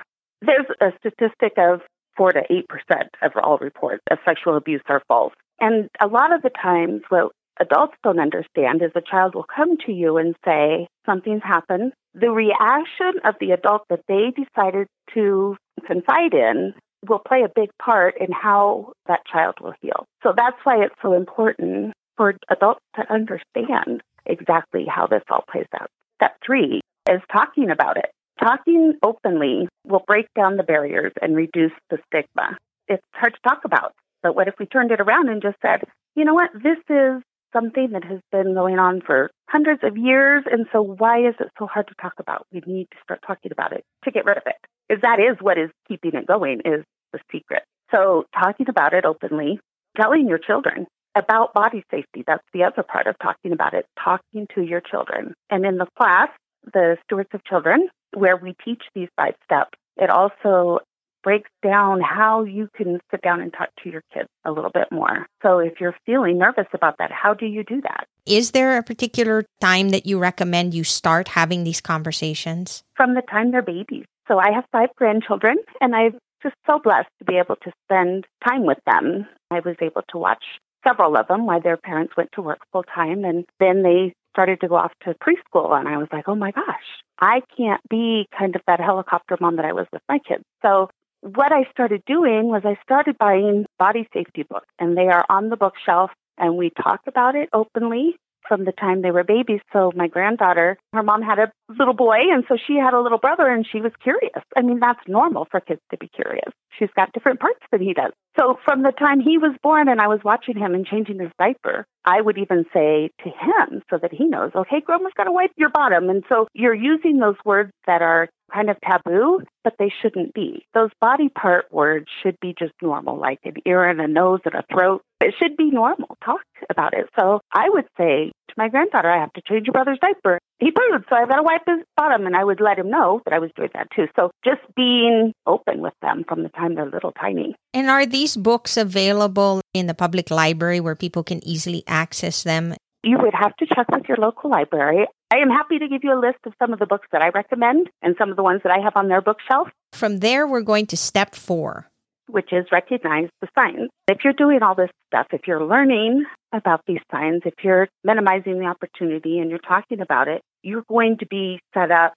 There's 0.40 0.66
a 0.80 0.92
statistic 0.98 1.54
of 1.58 1.80
4 2.16 2.32
to 2.32 2.42
8% 2.50 3.08
of 3.22 3.32
all 3.42 3.58
reports 3.58 4.02
of 4.10 4.18
sexual 4.24 4.56
abuse 4.56 4.82
are 4.88 5.02
false. 5.08 5.32
And 5.60 5.88
a 6.00 6.06
lot 6.06 6.32
of 6.32 6.42
the 6.42 6.50
times, 6.50 7.02
what 7.08 7.32
adults 7.60 7.94
don't 8.02 8.20
understand 8.20 8.82
is 8.82 8.92
a 8.94 9.00
child 9.00 9.34
will 9.34 9.46
come 9.54 9.76
to 9.86 9.92
you 9.92 10.16
and 10.16 10.34
say, 10.44 10.88
Something's 11.06 11.42
happened. 11.42 11.92
The 12.14 12.30
reaction 12.30 13.20
of 13.24 13.34
the 13.40 13.52
adult 13.52 13.82
that 13.88 14.02
they 14.08 14.32
decided 14.36 14.86
to 15.14 15.56
confide 15.86 16.34
in 16.34 16.74
will 17.08 17.18
play 17.18 17.42
a 17.42 17.52
big 17.54 17.70
part 17.82 18.14
in 18.20 18.28
how 18.30 18.92
that 19.06 19.26
child 19.26 19.56
will 19.60 19.74
heal. 19.80 20.06
So 20.22 20.32
that's 20.36 20.56
why 20.64 20.84
it's 20.84 20.94
so 21.02 21.14
important 21.14 21.94
for 22.16 22.34
adults 22.50 22.80
to 22.96 23.12
understand 23.12 24.02
exactly 24.26 24.86
how 24.86 25.06
this 25.06 25.22
all 25.30 25.44
plays 25.50 25.66
out. 25.74 25.88
Step 26.16 26.36
three 26.44 26.80
is 27.08 27.20
talking 27.32 27.70
about 27.70 27.96
it. 27.96 28.10
Talking 28.38 28.94
openly 29.02 29.68
will 29.86 30.04
break 30.06 30.26
down 30.36 30.56
the 30.56 30.62
barriers 30.62 31.12
and 31.20 31.36
reduce 31.36 31.72
the 31.90 31.98
stigma. 32.06 32.56
It's 32.88 33.02
hard 33.12 33.34
to 33.34 33.48
talk 33.48 33.64
about, 33.64 33.92
but 34.22 34.34
what 34.36 34.48
if 34.48 34.54
we 34.58 34.66
turned 34.66 34.90
it 34.90 35.00
around 35.00 35.28
and 35.28 35.42
just 35.42 35.56
said, 35.62 35.82
you 36.14 36.24
know 36.24 36.34
what, 36.34 36.50
this 36.54 36.78
is 36.88 37.22
something 37.52 37.90
that 37.92 38.04
has 38.04 38.20
been 38.30 38.54
going 38.54 38.78
on 38.78 39.00
for 39.04 39.30
hundreds 39.48 39.82
of 39.84 39.96
years. 39.96 40.44
And 40.50 40.66
so 40.72 40.82
why 40.82 41.20
is 41.28 41.34
it 41.40 41.48
so 41.58 41.66
hard 41.66 41.88
to 41.88 41.94
talk 42.00 42.14
about? 42.18 42.46
We 42.52 42.62
need 42.66 42.88
to 42.90 42.96
start 43.02 43.20
talking 43.26 43.52
about 43.52 43.72
it 43.72 43.84
to 44.04 44.10
get 44.10 44.24
rid 44.24 44.36
of 44.36 44.44
it. 44.46 44.56
Because 44.88 45.02
that 45.02 45.18
is 45.20 45.36
what 45.40 45.58
is 45.58 45.70
keeping 45.88 46.14
it 46.14 46.26
going 46.26 46.60
is 46.64 46.84
the 47.12 47.20
secret. 47.30 47.62
So 47.90 48.24
talking 48.34 48.68
about 48.68 48.94
it 48.94 49.04
openly, 49.04 49.60
telling 49.96 50.28
your 50.28 50.38
children 50.38 50.86
about 51.14 51.52
body 51.52 51.84
safety. 51.90 52.24
That's 52.26 52.44
the 52.54 52.64
other 52.64 52.82
part 52.82 53.06
of 53.06 53.16
talking 53.22 53.52
about 53.52 53.74
it, 53.74 53.86
talking 54.02 54.46
to 54.54 54.62
your 54.62 54.80
children. 54.80 55.34
And 55.50 55.66
in 55.66 55.76
the 55.76 55.86
class, 55.98 56.28
the 56.72 56.96
Stewards 57.04 57.28
of 57.34 57.44
Children, 57.44 57.88
where 58.14 58.36
we 58.36 58.54
teach 58.64 58.82
these 58.94 59.08
five 59.16 59.34
steps, 59.44 59.78
it 59.96 60.10
also 60.10 60.78
breaks 61.22 61.50
down 61.62 62.00
how 62.00 62.44
you 62.44 62.68
can 62.74 63.00
sit 63.10 63.22
down 63.22 63.40
and 63.40 63.52
talk 63.52 63.68
to 63.82 63.90
your 63.90 64.02
kids 64.12 64.28
a 64.44 64.52
little 64.52 64.70
bit 64.70 64.88
more. 64.90 65.26
So 65.42 65.58
if 65.58 65.80
you're 65.80 65.96
feeling 66.04 66.38
nervous 66.38 66.66
about 66.72 66.96
that, 66.98 67.10
how 67.12 67.34
do 67.34 67.46
you 67.46 67.64
do 67.64 67.80
that? 67.82 68.06
Is 68.26 68.52
there 68.52 68.78
a 68.78 68.82
particular 68.82 69.44
time 69.60 69.90
that 69.90 70.06
you 70.06 70.18
recommend 70.18 70.74
you 70.74 70.84
start 70.84 71.28
having 71.28 71.64
these 71.64 71.80
conversations? 71.80 72.82
From 72.96 73.14
the 73.14 73.22
time 73.22 73.50
they're 73.50 73.62
babies. 73.62 74.04
So 74.28 74.38
I 74.38 74.52
have 74.52 74.64
five 74.72 74.90
grandchildren 74.96 75.56
and 75.80 75.94
I'm 75.94 76.18
just 76.42 76.54
so 76.66 76.78
blessed 76.78 77.08
to 77.18 77.24
be 77.24 77.36
able 77.38 77.56
to 77.56 77.72
spend 77.84 78.26
time 78.46 78.64
with 78.64 78.78
them. 78.86 79.26
I 79.50 79.60
was 79.60 79.76
able 79.80 80.02
to 80.10 80.18
watch 80.18 80.44
several 80.86 81.16
of 81.16 81.28
them 81.28 81.46
while 81.46 81.60
their 81.60 81.76
parents 81.76 82.14
went 82.16 82.30
to 82.32 82.42
work 82.42 82.60
full 82.72 82.82
time 82.82 83.24
and 83.24 83.44
then 83.60 83.82
they 83.82 84.14
started 84.32 84.60
to 84.60 84.68
go 84.68 84.76
off 84.76 84.92
to 85.04 85.14
preschool 85.14 85.78
and 85.78 85.88
I 85.88 85.98
was 85.98 86.08
like, 86.10 86.28
"Oh 86.28 86.34
my 86.34 86.50
gosh, 86.52 87.04
I 87.20 87.42
can't 87.56 87.82
be 87.88 88.26
kind 88.36 88.56
of 88.56 88.62
that 88.66 88.80
helicopter 88.80 89.36
mom 89.40 89.56
that 89.56 89.64
I 89.64 89.72
was 89.72 89.86
with 89.92 90.02
my 90.08 90.18
kids." 90.18 90.42
So 90.62 90.88
what 91.22 91.52
I 91.52 91.70
started 91.70 92.02
doing 92.06 92.48
was 92.48 92.62
I 92.64 92.76
started 92.82 93.16
buying 93.16 93.64
body 93.78 94.08
safety 94.12 94.42
books, 94.42 94.66
and 94.78 94.96
they 94.96 95.06
are 95.06 95.24
on 95.28 95.48
the 95.48 95.56
bookshelf, 95.56 96.10
and 96.36 96.56
we 96.56 96.70
talk 96.70 97.00
about 97.06 97.36
it 97.36 97.48
openly 97.52 98.16
from 98.48 98.64
the 98.64 98.72
time 98.72 99.02
they 99.02 99.12
were 99.12 99.24
babies. 99.24 99.60
So 99.72 99.92
my 99.94 100.08
granddaughter, 100.08 100.76
her 100.92 101.02
mom 101.02 101.22
had 101.22 101.38
a 101.38 101.52
little 101.78 101.94
boy, 101.94 102.18
and 102.32 102.44
so 102.48 102.56
she 102.66 102.74
had 102.74 102.92
a 102.92 103.00
little 103.00 103.18
brother, 103.18 103.46
and 103.46 103.64
she 103.64 103.80
was 103.80 103.92
curious. 104.02 104.42
I 104.56 104.62
mean, 104.62 104.80
that's 104.80 105.00
normal 105.06 105.46
for 105.50 105.60
kids 105.60 105.80
to 105.90 105.96
be 105.96 106.08
curious. 106.08 106.52
She's 106.76 106.90
got 106.96 107.12
different 107.12 107.38
parts 107.38 107.60
than 107.70 107.80
he 107.80 107.94
does. 107.94 108.12
So 108.38 108.58
from 108.64 108.82
the 108.82 108.92
time 108.92 109.20
he 109.20 109.38
was 109.38 109.56
born 109.62 109.88
and 109.88 110.00
I 110.00 110.08
was 110.08 110.20
watching 110.24 110.56
him 110.56 110.74
and 110.74 110.86
changing 110.86 111.20
his 111.20 111.30
diaper, 111.38 111.86
I 112.04 112.20
would 112.20 112.38
even 112.38 112.64
say 112.72 113.10
to 113.22 113.28
him 113.28 113.82
so 113.90 113.98
that 113.98 114.12
he 114.12 114.24
knows, 114.24 114.50
okay, 114.54 114.80
grandma's 114.80 115.12
got 115.16 115.24
to 115.24 115.32
wipe 115.32 115.52
your 115.56 115.68
bottom. 115.68 116.08
And 116.08 116.24
so 116.28 116.48
you're 116.54 116.74
using 116.74 117.18
those 117.18 117.36
words 117.44 117.70
that 117.86 118.02
are 118.02 118.28
kind 118.52 118.70
of 118.70 118.76
taboo, 118.80 119.40
but 119.64 119.74
they 119.78 119.92
shouldn't 120.02 120.34
be. 120.34 120.66
Those 120.74 120.90
body 121.00 121.28
part 121.28 121.72
words 121.72 122.06
should 122.22 122.38
be 122.40 122.54
just 122.58 122.72
normal, 122.80 123.18
like 123.18 123.40
an 123.44 123.54
ear 123.66 123.84
and 123.84 124.00
a 124.00 124.08
nose 124.08 124.40
and 124.44 124.54
a 124.54 124.64
throat. 124.72 125.02
It 125.20 125.34
should 125.38 125.56
be 125.56 125.70
normal. 125.70 126.16
Talk 126.24 126.40
about 126.68 126.94
it. 126.94 127.08
So 127.18 127.40
I 127.52 127.68
would 127.68 127.86
say 127.96 128.32
to 128.48 128.54
my 128.56 128.68
granddaughter, 128.68 129.10
I 129.10 129.20
have 129.20 129.32
to 129.34 129.42
change 129.48 129.66
your 129.66 129.72
brother's 129.72 129.98
diaper. 130.00 130.38
He 130.58 130.70
pooed, 130.70 131.04
so 131.08 131.16
I've 131.16 131.28
got 131.28 131.36
to 131.36 131.42
wipe 131.42 131.62
his 131.66 131.84
bottom. 131.96 132.26
And 132.26 132.36
I 132.36 132.44
would 132.44 132.60
let 132.60 132.78
him 132.78 132.90
know 132.90 133.20
that 133.24 133.32
I 133.32 133.38
was 133.38 133.50
doing 133.56 133.70
that 133.74 133.88
too. 133.94 134.06
So 134.16 134.30
just 134.44 134.60
being 134.76 135.32
open 135.46 135.80
with 135.80 135.94
them 136.02 136.24
from 136.28 136.42
the 136.42 136.48
time 136.50 136.74
they're 136.74 136.90
little 136.90 137.12
tiny. 137.12 137.54
And 137.72 137.88
are 137.88 138.04
these 138.04 138.36
books 138.36 138.76
available 138.76 139.60
in 139.72 139.86
the 139.86 139.94
public 139.94 140.30
library 140.30 140.80
where 140.80 140.96
people 140.96 141.22
can 141.22 141.44
easily 141.46 141.84
access 141.86 142.42
them? 142.42 142.74
You 143.04 143.18
would 143.20 143.34
have 143.34 143.56
to 143.56 143.66
check 143.66 143.88
with 143.90 144.04
your 144.08 144.16
local 144.16 144.48
library. 144.48 145.06
I 145.32 145.38
am 145.38 145.50
happy 145.50 145.78
to 145.78 145.88
give 145.88 146.04
you 146.04 146.12
a 146.12 146.20
list 146.20 146.38
of 146.46 146.52
some 146.58 146.72
of 146.72 146.78
the 146.78 146.86
books 146.86 147.08
that 147.10 147.20
I 147.20 147.30
recommend 147.30 147.90
and 148.00 148.14
some 148.16 148.30
of 148.30 148.36
the 148.36 148.44
ones 148.44 148.60
that 148.62 148.72
I 148.72 148.80
have 148.82 148.92
on 148.96 149.08
their 149.08 149.20
bookshelf. 149.20 149.68
From 149.92 150.20
there, 150.20 150.46
we're 150.46 150.62
going 150.62 150.86
to 150.86 150.96
step 150.96 151.34
four, 151.34 151.88
which 152.28 152.52
is 152.52 152.66
recognize 152.70 153.28
the 153.40 153.48
signs. 153.58 153.90
If 154.06 154.18
you're 154.22 154.34
doing 154.34 154.62
all 154.62 154.76
this 154.76 154.90
stuff, 155.08 155.26
if 155.32 155.48
you're 155.48 155.64
learning 155.64 156.24
about 156.52 156.82
these 156.86 157.00
signs, 157.10 157.42
if 157.44 157.54
you're 157.64 157.88
minimizing 158.04 158.60
the 158.60 158.66
opportunity 158.66 159.40
and 159.40 159.50
you're 159.50 159.58
talking 159.58 160.00
about 160.00 160.28
it, 160.28 160.42
you're 160.62 160.84
going 160.88 161.18
to 161.18 161.26
be 161.26 161.58
set 161.74 161.90
up 161.90 162.14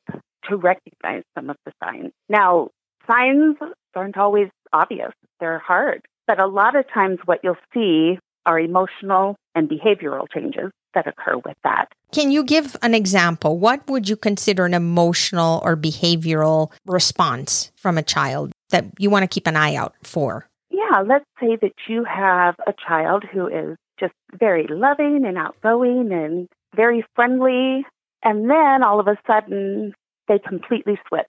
to 0.49 0.55
recognize 0.55 1.23
some 1.35 1.49
of 1.49 1.55
the 1.65 1.71
signs. 1.83 2.11
Now, 2.29 2.69
signs 3.07 3.57
aren't 3.95 4.17
always 4.17 4.49
obvious, 4.71 5.13
they're 5.39 5.59
hard. 5.59 6.01
But 6.27 6.39
a 6.39 6.45
lot 6.47 6.75
of 6.75 6.85
times, 6.93 7.19
what 7.25 7.39
you'll 7.43 7.57
see 7.73 8.19
are 8.45 8.59
emotional 8.59 9.35
and 9.55 9.69
behavioral 9.69 10.27
changes 10.31 10.71
that 10.93 11.07
occur 11.07 11.37
with 11.45 11.57
that. 11.63 11.87
Can 12.11 12.31
you 12.31 12.43
give 12.43 12.75
an 12.81 12.93
example? 12.93 13.57
What 13.57 13.87
would 13.89 14.07
you 14.07 14.15
consider 14.15 14.65
an 14.65 14.73
emotional 14.73 15.61
or 15.63 15.75
behavioral 15.75 16.71
response 16.85 17.71
from 17.75 17.97
a 17.97 18.03
child 18.03 18.53
that 18.69 18.85
you 18.99 19.09
want 19.09 19.23
to 19.23 19.27
keep 19.27 19.47
an 19.47 19.55
eye 19.55 19.75
out 19.75 19.95
for? 20.03 20.47
Yeah, 20.69 21.01
let's 21.07 21.25
say 21.39 21.57
that 21.61 21.73
you 21.87 22.03
have 22.03 22.55
a 22.67 22.73
child 22.73 23.23
who 23.31 23.47
is 23.47 23.77
just 23.99 24.13
very 24.37 24.67
loving 24.69 25.23
and 25.25 25.37
outgoing 25.37 26.11
and 26.11 26.47
very 26.75 27.05
friendly, 27.15 27.85
and 28.23 28.49
then 28.49 28.83
all 28.83 28.99
of 28.99 29.07
a 29.07 29.17
sudden 29.25 29.93
they 30.27 30.39
completely 30.39 30.99
switch 31.07 31.25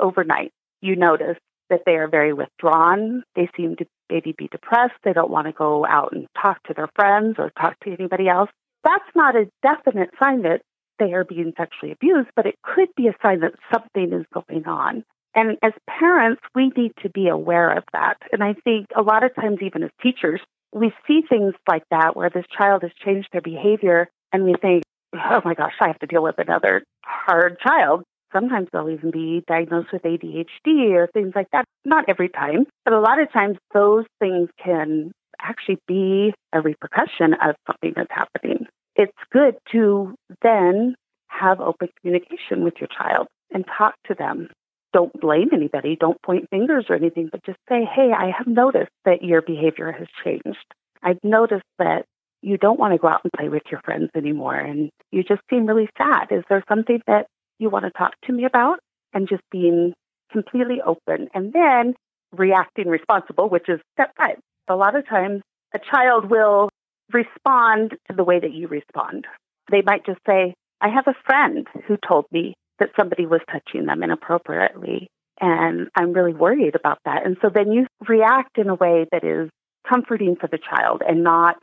overnight. 0.00 0.52
You 0.80 0.96
notice 0.96 1.36
that 1.70 1.82
they 1.86 1.96
are 1.96 2.08
very 2.08 2.32
withdrawn. 2.32 3.22
They 3.34 3.48
seem 3.56 3.76
to 3.76 3.86
maybe 4.10 4.34
be 4.36 4.48
depressed. 4.48 4.94
They 5.04 5.12
don't 5.12 5.30
want 5.30 5.46
to 5.46 5.52
go 5.52 5.86
out 5.86 6.12
and 6.12 6.26
talk 6.40 6.62
to 6.64 6.74
their 6.74 6.88
friends 6.94 7.36
or 7.38 7.50
talk 7.58 7.78
to 7.80 7.92
anybody 7.92 8.28
else. 8.28 8.50
That's 8.84 9.04
not 9.14 9.36
a 9.36 9.48
definite 9.62 10.10
sign 10.18 10.42
that 10.42 10.62
they 10.98 11.12
are 11.14 11.24
being 11.24 11.52
sexually 11.56 11.92
abused, 11.92 12.28
but 12.36 12.46
it 12.46 12.56
could 12.62 12.88
be 12.96 13.08
a 13.08 13.14
sign 13.22 13.40
that 13.40 13.54
something 13.72 14.12
is 14.12 14.26
going 14.32 14.66
on. 14.66 15.04
And 15.34 15.56
as 15.62 15.72
parents, 15.88 16.42
we 16.54 16.70
need 16.76 16.92
to 17.02 17.08
be 17.08 17.28
aware 17.28 17.70
of 17.70 17.84
that. 17.92 18.16
And 18.32 18.42
I 18.42 18.54
think 18.64 18.86
a 18.96 19.02
lot 19.02 19.24
of 19.24 19.34
times, 19.34 19.58
even 19.62 19.82
as 19.84 19.90
teachers, 20.02 20.40
we 20.72 20.92
see 21.06 21.22
things 21.28 21.54
like 21.68 21.84
that 21.90 22.16
where 22.16 22.30
this 22.30 22.44
child 22.56 22.82
has 22.82 22.92
changed 23.04 23.28
their 23.32 23.40
behavior 23.40 24.08
and 24.32 24.44
we 24.44 24.54
think, 24.60 24.82
oh 25.14 25.40
my 25.44 25.54
gosh, 25.54 25.74
I 25.80 25.88
have 25.88 25.98
to 26.00 26.06
deal 26.06 26.22
with 26.22 26.38
another 26.38 26.82
hard 27.04 27.58
child. 27.60 28.04
Sometimes 28.32 28.68
they'll 28.72 28.90
even 28.90 29.10
be 29.10 29.42
diagnosed 29.46 29.88
with 29.92 30.02
ADHD 30.02 30.92
or 30.92 31.08
things 31.12 31.32
like 31.34 31.48
that. 31.52 31.64
Not 31.84 32.04
every 32.08 32.28
time, 32.28 32.66
but 32.84 32.94
a 32.94 33.00
lot 33.00 33.20
of 33.20 33.32
times 33.32 33.58
those 33.74 34.04
things 34.18 34.48
can 34.62 35.12
actually 35.40 35.78
be 35.88 36.32
a 36.52 36.60
repercussion 36.60 37.34
of 37.34 37.56
something 37.66 37.92
that's 37.96 38.10
happening. 38.10 38.66
It's 38.96 39.12
good 39.32 39.56
to 39.72 40.14
then 40.42 40.94
have 41.28 41.60
open 41.60 41.88
communication 42.00 42.64
with 42.64 42.74
your 42.80 42.88
child 42.88 43.28
and 43.52 43.64
talk 43.78 43.94
to 44.06 44.14
them. 44.14 44.48
Don't 44.92 45.12
blame 45.20 45.50
anybody, 45.52 45.96
don't 45.98 46.20
point 46.22 46.48
fingers 46.50 46.86
or 46.88 46.96
anything, 46.96 47.28
but 47.30 47.44
just 47.44 47.58
say, 47.68 47.84
hey, 47.84 48.10
I 48.16 48.32
have 48.36 48.46
noticed 48.46 48.90
that 49.04 49.22
your 49.22 49.40
behavior 49.40 49.92
has 49.92 50.08
changed. 50.24 50.58
I've 51.02 51.20
noticed 51.22 51.64
that 51.78 52.04
you 52.42 52.56
don't 52.58 52.78
want 52.78 52.92
to 52.92 52.98
go 52.98 53.08
out 53.08 53.20
and 53.22 53.32
play 53.32 53.48
with 53.48 53.62
your 53.70 53.80
friends 53.84 54.10
anymore 54.16 54.56
and 54.56 54.90
you 55.10 55.22
just 55.22 55.42
seem 55.48 55.66
really 55.66 55.88
sad. 55.96 56.28
Is 56.30 56.42
there 56.48 56.64
something 56.68 57.00
that 57.06 57.26
you 57.60 57.70
want 57.70 57.84
to 57.84 57.90
talk 57.90 58.14
to 58.24 58.32
me 58.32 58.44
about 58.44 58.78
and 59.12 59.28
just 59.28 59.42
being 59.50 59.92
completely 60.32 60.80
open 60.84 61.28
and 61.34 61.52
then 61.52 61.94
reacting 62.32 62.88
responsible, 62.88 63.48
which 63.48 63.68
is 63.68 63.80
step 63.92 64.12
five. 64.16 64.38
A 64.68 64.76
lot 64.76 64.96
of 64.96 65.06
times 65.08 65.42
a 65.74 65.78
child 65.78 66.30
will 66.30 66.70
respond 67.12 67.94
to 68.08 68.16
the 68.16 68.24
way 68.24 68.38
that 68.40 68.52
you 68.52 68.68
respond. 68.68 69.26
They 69.70 69.82
might 69.82 70.06
just 70.06 70.20
say, 70.26 70.54
I 70.80 70.88
have 70.88 71.06
a 71.06 71.24
friend 71.24 71.66
who 71.86 71.96
told 71.96 72.26
me 72.32 72.54
that 72.78 72.90
somebody 72.98 73.26
was 73.26 73.40
touching 73.50 73.86
them 73.86 74.02
inappropriately, 74.02 75.08
and 75.40 75.88
I'm 75.94 76.12
really 76.12 76.32
worried 76.32 76.74
about 76.74 76.98
that. 77.04 77.26
And 77.26 77.36
so 77.42 77.50
then 77.52 77.72
you 77.72 77.86
react 78.08 78.58
in 78.58 78.68
a 78.68 78.74
way 78.74 79.06
that 79.12 79.24
is 79.24 79.50
comforting 79.88 80.36
for 80.40 80.46
the 80.46 80.58
child 80.58 81.02
and 81.06 81.22
not 81.22 81.56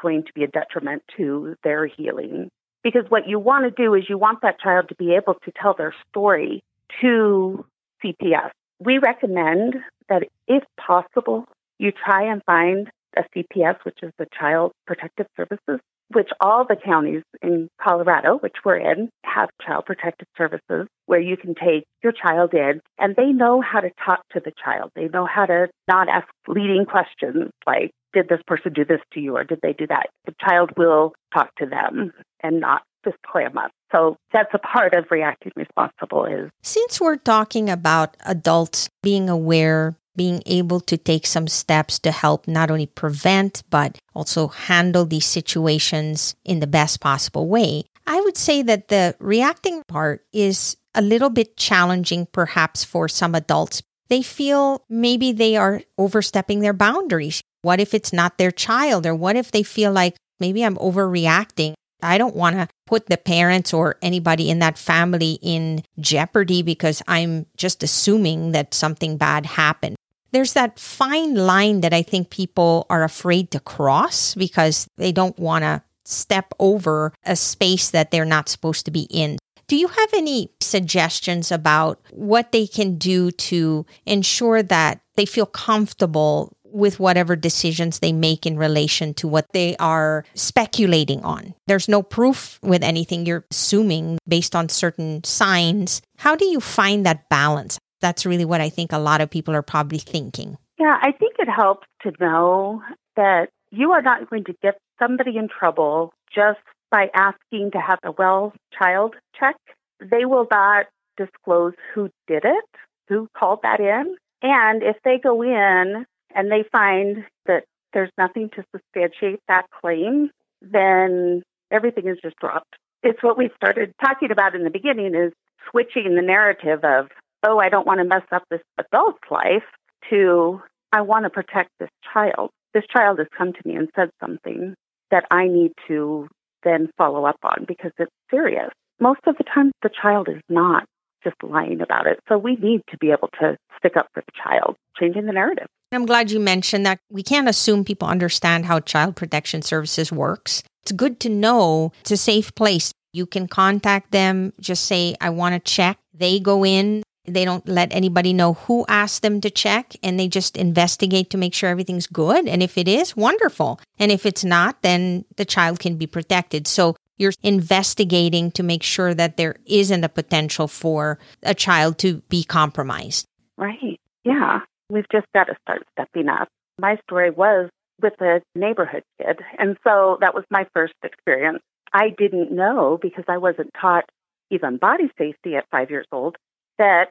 going 0.00 0.24
to 0.24 0.32
be 0.34 0.44
a 0.44 0.48
detriment 0.48 1.02
to 1.16 1.54
their 1.62 1.86
healing 1.86 2.48
because 2.84 3.04
what 3.08 3.26
you 3.26 3.40
want 3.40 3.64
to 3.64 3.82
do 3.82 3.94
is 3.94 4.04
you 4.08 4.18
want 4.18 4.42
that 4.42 4.60
child 4.60 4.90
to 4.90 4.94
be 4.94 5.14
able 5.14 5.34
to 5.44 5.52
tell 5.60 5.74
their 5.74 5.94
story 6.10 6.62
to 7.00 7.64
CPS. 8.04 8.50
We 8.78 8.98
recommend 8.98 9.76
that 10.08 10.24
if 10.46 10.62
possible, 10.78 11.46
you 11.78 11.90
try 11.92 12.30
and 12.30 12.42
find 12.44 12.90
a 13.16 13.22
CPS, 13.34 13.78
which 13.84 13.98
is 14.02 14.12
the 14.18 14.26
Child 14.38 14.72
Protective 14.86 15.26
Services, 15.36 15.80
which 16.12 16.28
all 16.40 16.66
the 16.68 16.76
counties 16.76 17.22
in 17.42 17.68
Colorado, 17.80 18.38
which 18.38 18.56
we're 18.64 18.76
in, 18.76 19.08
have 19.24 19.48
child 19.64 19.86
protective 19.86 20.28
services 20.36 20.86
where 21.06 21.20
you 21.20 21.36
can 21.36 21.54
take 21.54 21.84
your 22.02 22.12
child 22.12 22.52
in 22.52 22.80
and 22.98 23.16
they 23.16 23.32
know 23.32 23.60
how 23.60 23.80
to 23.80 23.90
talk 24.04 24.20
to 24.32 24.40
the 24.40 24.52
child. 24.62 24.90
They 24.94 25.08
know 25.08 25.26
how 25.26 25.46
to 25.46 25.68
not 25.88 26.08
ask 26.08 26.26
leading 26.46 26.84
questions 26.84 27.50
like, 27.66 27.90
did 28.14 28.28
this 28.28 28.40
person 28.46 28.72
do 28.72 28.84
this 28.84 29.00
to 29.12 29.20
you 29.20 29.36
or 29.36 29.44
did 29.44 29.60
they 29.62 29.72
do 29.72 29.86
that? 29.88 30.06
The 30.24 30.34
child 30.40 30.70
will 30.76 31.12
talk 31.32 31.54
to 31.56 31.66
them 31.66 32.12
and 32.42 32.60
not 32.60 32.82
just 33.04 33.16
clam 33.26 33.58
up. 33.58 33.70
So 33.92 34.16
that's 34.32 34.52
a 34.54 34.58
part 34.58 34.94
of 34.94 35.04
reacting 35.10 35.52
responsible 35.56 36.24
is. 36.24 36.50
Since 36.62 37.00
we're 37.00 37.16
talking 37.16 37.68
about 37.68 38.16
adults 38.24 38.88
being 39.02 39.28
aware, 39.28 39.96
being 40.16 40.42
able 40.46 40.80
to 40.80 40.96
take 40.96 41.26
some 41.26 41.48
steps 41.48 41.98
to 42.00 42.10
help 42.12 42.48
not 42.48 42.70
only 42.70 42.86
prevent, 42.86 43.62
but 43.68 43.98
also 44.14 44.48
handle 44.48 45.04
these 45.04 45.26
situations 45.26 46.34
in 46.44 46.60
the 46.60 46.66
best 46.66 47.00
possible 47.00 47.48
way, 47.48 47.84
I 48.06 48.20
would 48.20 48.36
say 48.36 48.62
that 48.62 48.88
the 48.88 49.16
reacting 49.18 49.82
part 49.88 50.24
is 50.32 50.76
a 50.94 51.02
little 51.02 51.30
bit 51.30 51.56
challenging, 51.56 52.26
perhaps, 52.30 52.84
for 52.84 53.08
some 53.08 53.34
adults. 53.34 53.82
They 54.08 54.22
feel 54.22 54.84
maybe 54.88 55.32
they 55.32 55.56
are 55.56 55.80
overstepping 55.98 56.60
their 56.60 56.74
boundaries. 56.74 57.42
What 57.64 57.80
if 57.80 57.94
it's 57.94 58.12
not 58.12 58.38
their 58.38 58.50
child? 58.50 59.06
Or 59.06 59.14
what 59.14 59.36
if 59.36 59.50
they 59.50 59.62
feel 59.62 59.90
like 59.90 60.16
maybe 60.38 60.64
I'm 60.64 60.76
overreacting? 60.76 61.74
I 62.02 62.18
don't 62.18 62.36
want 62.36 62.56
to 62.56 62.68
put 62.86 63.06
the 63.06 63.16
parents 63.16 63.72
or 63.72 63.96
anybody 64.02 64.50
in 64.50 64.58
that 64.58 64.76
family 64.76 65.38
in 65.40 65.82
jeopardy 65.98 66.62
because 66.62 67.02
I'm 67.08 67.46
just 67.56 67.82
assuming 67.82 68.52
that 68.52 68.74
something 68.74 69.16
bad 69.16 69.46
happened. 69.46 69.96
There's 70.30 70.52
that 70.52 70.78
fine 70.78 71.34
line 71.34 71.80
that 71.80 71.94
I 71.94 72.02
think 72.02 72.28
people 72.28 72.86
are 72.90 73.04
afraid 73.04 73.50
to 73.52 73.60
cross 73.60 74.34
because 74.34 74.86
they 74.98 75.12
don't 75.12 75.38
want 75.38 75.62
to 75.62 75.82
step 76.04 76.52
over 76.58 77.14
a 77.24 77.36
space 77.36 77.90
that 77.90 78.10
they're 78.10 78.26
not 78.26 78.48
supposed 78.48 78.84
to 78.84 78.90
be 78.90 79.06
in. 79.10 79.38
Do 79.66 79.76
you 79.76 79.88
have 79.88 80.10
any 80.12 80.50
suggestions 80.60 81.50
about 81.50 82.00
what 82.10 82.52
they 82.52 82.66
can 82.66 82.98
do 82.98 83.30
to 83.30 83.86
ensure 84.04 84.62
that 84.62 85.00
they 85.16 85.24
feel 85.24 85.46
comfortable 85.46 86.54
with 86.74 86.98
whatever 86.98 87.36
decisions 87.36 88.00
they 88.00 88.12
make 88.12 88.44
in 88.44 88.58
relation 88.58 89.14
to 89.14 89.28
what 89.28 89.46
they 89.52 89.76
are 89.76 90.24
speculating 90.34 91.22
on. 91.22 91.54
There's 91.68 91.88
no 91.88 92.02
proof 92.02 92.58
with 92.62 92.82
anything 92.82 93.24
you're 93.24 93.44
assuming 93.50 94.18
based 94.26 94.56
on 94.56 94.68
certain 94.68 95.22
signs. 95.22 96.02
How 96.18 96.34
do 96.34 96.44
you 96.44 96.60
find 96.60 97.06
that 97.06 97.28
balance? 97.28 97.78
That's 98.00 98.26
really 98.26 98.44
what 98.44 98.60
I 98.60 98.68
think 98.68 98.92
a 98.92 98.98
lot 98.98 99.20
of 99.20 99.30
people 99.30 99.54
are 99.54 99.62
probably 99.62 99.98
thinking. 99.98 100.58
Yeah, 100.78 100.98
I 101.00 101.12
think 101.12 101.36
it 101.38 101.48
helps 101.48 101.86
to 102.02 102.12
know 102.20 102.82
that 103.16 103.50
you 103.70 103.92
are 103.92 104.02
not 104.02 104.28
going 104.28 104.44
to 104.44 104.54
get 104.60 104.78
somebody 104.98 105.36
in 105.36 105.48
trouble 105.48 106.12
just 106.34 106.58
by 106.90 107.06
asking 107.14 107.70
to 107.72 107.78
have 107.78 108.00
a 108.02 108.12
well 108.12 108.52
child 108.76 109.14
check. 109.38 109.56
They 110.00 110.24
will 110.24 110.48
not 110.50 110.86
disclose 111.16 111.74
who 111.94 112.10
did 112.26 112.44
it, 112.44 112.64
who 113.08 113.28
called 113.36 113.60
that 113.62 113.80
in. 113.80 114.16
And 114.42 114.82
if 114.82 114.96
they 115.04 115.18
go 115.22 115.42
in 115.42 116.06
and 116.34 116.50
they 116.50 116.64
find 116.70 117.24
that 117.46 117.64
there's 117.92 118.10
nothing 118.18 118.50
to 118.56 118.64
substantiate 118.74 119.40
that 119.48 119.66
claim, 119.80 120.30
then 120.60 121.42
everything 121.70 122.08
is 122.08 122.18
just 122.22 122.36
dropped. 122.36 122.76
It's 123.02 123.22
what 123.22 123.38
we 123.38 123.50
started 123.56 123.92
talking 124.04 124.30
about 124.30 124.54
in 124.54 124.64
the 124.64 124.70
beginning 124.70 125.14
is 125.14 125.32
switching 125.70 126.14
the 126.14 126.22
narrative 126.22 126.84
of, 126.84 127.08
oh, 127.42 127.58
I 127.58 127.68
don't 127.68 127.86
want 127.86 128.00
to 128.00 128.04
mess 128.04 128.24
up 128.32 128.44
this 128.50 128.62
adult's 128.78 129.18
life 129.30 129.64
to, 130.10 130.60
I 130.92 131.02
want 131.02 131.24
to 131.24 131.30
protect 131.30 131.70
this 131.78 131.90
child. 132.12 132.50
This 132.72 132.84
child 132.92 133.18
has 133.18 133.28
come 133.36 133.52
to 133.52 133.60
me 133.64 133.76
and 133.76 133.88
said 133.94 134.10
something 134.20 134.74
that 135.10 135.24
I 135.30 135.46
need 135.46 135.72
to 135.88 136.28
then 136.64 136.88
follow 136.96 137.24
up 137.26 137.38
on 137.42 137.66
because 137.68 137.92
it's 137.98 138.10
serious. 138.30 138.70
Most 138.98 139.20
of 139.26 139.36
the 139.36 139.44
time, 139.44 139.70
the 139.82 139.90
child 139.90 140.28
is 140.28 140.40
not 140.48 140.84
just 141.22 141.36
lying 141.42 141.80
about 141.80 142.06
it. 142.06 142.20
So 142.28 142.38
we 142.38 142.56
need 142.56 142.82
to 142.90 142.98
be 142.98 143.10
able 143.10 143.28
to 143.40 143.56
stick 143.78 143.96
up 143.96 144.06
for 144.14 144.22
the 144.24 144.32
child, 144.42 144.76
changing 144.98 145.26
the 145.26 145.32
narrative. 145.32 145.66
I'm 145.94 146.06
glad 146.06 146.30
you 146.30 146.40
mentioned 146.40 146.86
that 146.86 146.98
we 147.10 147.22
can't 147.22 147.48
assume 147.48 147.84
people 147.84 148.08
understand 148.08 148.66
how 148.66 148.80
child 148.80 149.16
protection 149.16 149.62
services 149.62 150.10
works. 150.12 150.62
It's 150.82 150.92
good 150.92 151.20
to 151.20 151.28
know 151.28 151.92
it's 152.00 152.10
a 152.10 152.16
safe 152.16 152.54
place. 152.54 152.92
You 153.12 153.26
can 153.26 153.46
contact 153.46 154.10
them, 154.10 154.52
just 154.60 154.84
say, 154.84 155.14
I 155.20 155.30
want 155.30 155.54
to 155.54 155.60
check. 155.60 155.98
They 156.12 156.40
go 156.40 156.64
in, 156.64 157.02
they 157.24 157.44
don't 157.44 157.66
let 157.68 157.94
anybody 157.94 158.32
know 158.32 158.54
who 158.54 158.84
asked 158.88 159.22
them 159.22 159.40
to 159.40 159.50
check, 159.50 159.94
and 160.02 160.18
they 160.18 160.28
just 160.28 160.56
investigate 160.56 161.30
to 161.30 161.38
make 161.38 161.54
sure 161.54 161.70
everything's 161.70 162.06
good. 162.06 162.46
And 162.46 162.62
if 162.62 162.76
it 162.76 162.88
is, 162.88 163.16
wonderful. 163.16 163.80
And 163.98 164.12
if 164.12 164.26
it's 164.26 164.44
not, 164.44 164.82
then 164.82 165.24
the 165.36 165.44
child 165.44 165.78
can 165.78 165.96
be 165.96 166.06
protected. 166.06 166.66
So 166.66 166.96
you're 167.16 167.32
investigating 167.42 168.50
to 168.52 168.62
make 168.62 168.82
sure 168.82 169.14
that 169.14 169.36
there 169.36 169.56
isn't 169.64 170.04
a 170.04 170.08
potential 170.08 170.68
for 170.68 171.18
a 171.42 171.54
child 171.54 171.98
to 171.98 172.20
be 172.28 172.44
compromised. 172.44 173.26
Right. 173.56 174.00
Yeah. 174.24 174.60
We've 174.94 175.08
just 175.12 175.26
got 175.34 175.44
to 175.44 175.56
start 175.62 175.82
stepping 175.92 176.28
up. 176.28 176.48
My 176.78 176.96
story 177.06 177.30
was 177.30 177.68
with 178.00 178.14
a 178.20 178.40
neighborhood 178.54 179.02
kid. 179.18 179.40
And 179.58 179.76
so 179.84 180.18
that 180.20 180.34
was 180.34 180.44
my 180.50 180.66
first 180.72 180.94
experience. 181.02 181.60
I 181.92 182.10
didn't 182.16 182.50
know 182.50 182.98
because 183.00 183.24
I 183.28 183.38
wasn't 183.38 183.70
taught 183.80 184.04
even 184.50 184.78
body 184.78 185.10
safety 185.18 185.56
at 185.56 185.66
five 185.70 185.90
years 185.90 186.06
old 186.10 186.36
that 186.78 187.10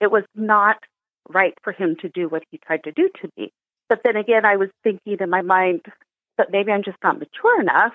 it 0.00 0.10
was 0.10 0.24
not 0.34 0.76
right 1.28 1.54
for 1.62 1.72
him 1.72 1.96
to 2.00 2.08
do 2.08 2.28
what 2.28 2.44
he 2.50 2.58
tried 2.58 2.84
to 2.84 2.92
do 2.92 3.10
to 3.20 3.28
me. 3.36 3.50
But 3.88 4.00
then 4.04 4.16
again, 4.16 4.46
I 4.46 4.56
was 4.56 4.70
thinking 4.82 5.16
in 5.20 5.30
my 5.30 5.42
mind 5.42 5.82
that 6.38 6.50
maybe 6.50 6.72
I'm 6.72 6.84
just 6.84 6.98
not 7.02 7.18
mature 7.18 7.60
enough 7.60 7.92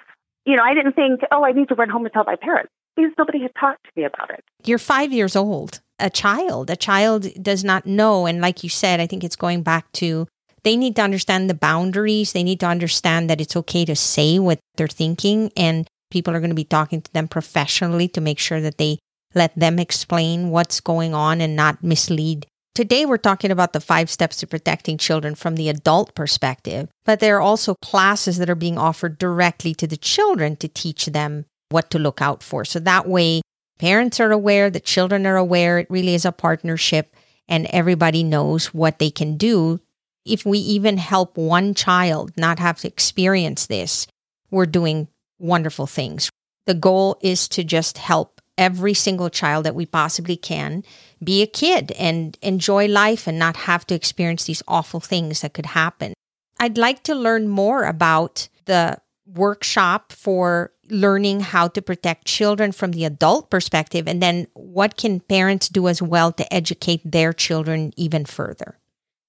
you 0.50 0.55
know, 0.55 0.63
I 0.63 0.74
didn't 0.74 0.93
think, 0.93 1.22
oh, 1.31 1.43
I 1.43 1.51
need 1.51 1.69
to 1.69 1.75
run 1.75 1.89
home 1.89 2.05
and 2.05 2.13
tell 2.13 2.24
my 2.24 2.36
parents 2.36 2.72
because 2.96 3.12
nobody 3.17 3.41
had 3.41 3.51
talked 3.60 3.84
to 3.84 3.91
me 3.96 4.03
about 4.03 4.31
it. 4.31 4.43
You're 4.65 4.79
five 4.79 5.13
years 5.13 5.36
old, 5.36 5.81
a 6.00 6.10
child. 6.10 6.70
A 6.70 6.75
child 6.75 7.27
does 7.41 7.63
not 7.63 7.86
know. 7.86 8.25
And 8.25 8.41
like 8.41 8.63
you 8.63 8.70
said, 8.70 9.00
I 9.00 9.08
think 9.08 9.24
it's 9.24 9.36
going 9.36 9.63
back 9.63 9.91
to 9.94 10.27
they 10.63 10.75
need 10.75 10.96
to 10.98 11.01
understand 11.01 11.50
the 11.50 11.53
boundaries. 11.53 12.34
They 12.34 12.44
need 12.44 12.60
to 12.60 12.65
understand 12.68 13.29
that 13.29 13.39
it's 13.39 13.56
okay 13.56 13.86
to 13.86 13.96
say 13.96 14.39
what 14.39 14.60
they're 14.75 14.88
thinking. 14.88 15.51
And 15.56 15.88
people 16.12 16.34
are 16.34 16.39
going 16.39 16.50
to 16.50 16.56
be 16.56 16.65
talking 16.65 17.01
to 17.01 17.13
them 17.13 17.27
professionally 17.27 18.08
to 18.10 18.22
make 18.22 18.39
sure 18.39 18.60
that 18.60 18.77
they 18.77 19.00
let 19.36 19.58
them 19.58 19.79
explain 19.79 20.50
what's 20.50 20.82
going 20.82 21.13
on 21.13 21.39
and 21.39 21.56
not 21.56 21.84
mislead 21.84 22.46
Today, 22.79 23.06
we're 23.06 23.18
talking 23.18 23.51
about 23.51 23.74
the 23.74 23.82
five 23.82 24.10
steps 24.10 24.38
to 24.38 24.48
protecting 24.48 24.98
children 24.98 25.36
from 25.36 25.56
the 25.56 25.68
adult 25.68 26.15
perspective, 26.15 26.88
but 27.03 27.20
there 27.20 27.36
are 27.36 27.41
also 27.41 27.75
classes 27.82 28.38
that 28.38 28.50
are 28.50 28.56
being 28.56 28.77
offered 28.77 29.18
directly 29.18 29.74
to 29.75 29.86
the 29.86 29.98
children 29.98 30.56
to 30.56 30.70
teach 30.70 31.08
them 31.08 31.44
what 31.68 31.89
to 31.91 32.00
look 32.00 32.22
out 32.22 32.41
for. 32.41 32.63
So 32.63 32.79
that 32.79 33.06
way, 33.06 33.41
parents 33.79 34.19
are 34.19 34.31
aware, 34.31 34.69
the 34.69 34.79
children 34.79 35.25
are 35.25 35.38
aware. 35.38 35.79
It 35.79 35.89
really 35.89 36.13
is 36.13 36.25
a 36.25 36.31
partnership, 36.31 37.15
and 37.48 37.65
everybody 37.67 38.24
knows 38.24 38.67
what 38.67 39.00
they 39.00 39.09
can 39.09 39.38
do. 39.38 39.79
If 40.25 40.45
we 40.45 40.59
even 40.59 40.98
help 40.98 41.38
one 41.38 41.74
child 41.74 42.33
not 42.37 42.59
have 42.59 42.77
to 42.79 42.87
experience 42.87 43.65
this, 43.65 44.05
we're 44.51 44.68
doing 44.68 45.07
wonderful 45.39 45.87
things. 45.87 46.29
The 46.65 46.74
goal 46.75 47.18
is 47.22 47.48
to 47.50 47.63
just 47.63 47.98
help 47.98 48.42
every 48.57 48.94
single 48.94 49.29
child 49.29 49.65
that 49.65 49.74
we 49.74 49.85
possibly 49.85 50.35
can 50.35 50.83
be 51.24 51.42
a 51.42 51.48
kid 51.48 51.94
and 51.94 52.37
enjoy 52.42 52.87
life 52.87 53.25
and 53.25 53.39
not 53.39 53.55
have 53.55 53.87
to 53.87 53.96
experience 53.96 54.44
these 54.44 54.61
awful 54.68 55.00
things 55.00 55.42
that 55.42 55.53
could 55.53 55.65
happen. 55.65 56.13
I'd 56.59 56.77
like 56.77 57.03
to 57.03 57.15
learn 57.15 57.48
more 57.48 57.85
about 57.85 58.50
the 58.65 59.00
workshop 59.25 60.11
for 60.11 60.74
learning 60.92 61.42
how 61.42 61.68
to 61.70 61.82
protect 61.82 62.25
children 62.25 62.72
from 62.72 62.92
the 62.92 63.06
adult 63.06 63.50
perspective 63.50 64.08
and 64.08 64.22
then 64.22 64.48
what 64.54 64.98
can 64.98 65.20
parents 65.20 65.70
do 65.70 65.88
as 65.88 66.02
well 66.02 66.32
to 66.32 66.54
educate 66.54 67.02
their 67.04 67.34
children 67.34 67.94
even 67.98 68.25
further. 68.25 68.78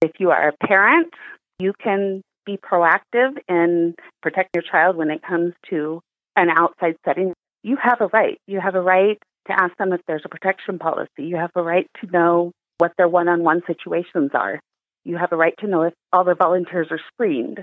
If 0.03 0.13
you 0.19 0.31
are 0.31 0.49
a 0.49 0.67
parent, 0.67 1.13
you 1.59 1.73
can 1.83 2.23
be 2.47 2.57
proactive 2.57 3.37
in 3.49 3.95
protecting 4.23 4.63
your 4.63 4.71
child 4.71 4.97
when 4.97 5.11
it 5.11 5.23
comes 5.23 5.53
to 5.69 6.01
an 6.37 6.49
outside 6.51 6.97
setting 7.05 7.35
you 7.63 7.77
have 7.83 8.01
a 8.01 8.07
right. 8.07 8.41
You 8.47 8.61
have 8.61 8.75
a 8.75 8.81
right 8.81 9.19
to 9.47 9.53
ask 9.53 9.77
them 9.77 9.93
if 9.93 10.01
there's 10.07 10.23
a 10.25 10.29
protection 10.29 10.79
policy. 10.79 11.25
You 11.25 11.37
have 11.37 11.51
a 11.55 11.63
right 11.63 11.89
to 12.01 12.11
know 12.11 12.53
what 12.79 12.93
their 12.97 13.09
one 13.09 13.29
on 13.29 13.43
one 13.43 13.63
situations 13.67 14.31
are. 14.35 14.61
You 15.05 15.17
have 15.17 15.33
a 15.33 15.37
right 15.37 15.55
to 15.59 15.67
know 15.67 15.83
if 15.83 15.95
all 16.13 16.25
the 16.25 16.35
volunteers 16.35 16.89
are 16.91 17.01
screened, 17.13 17.61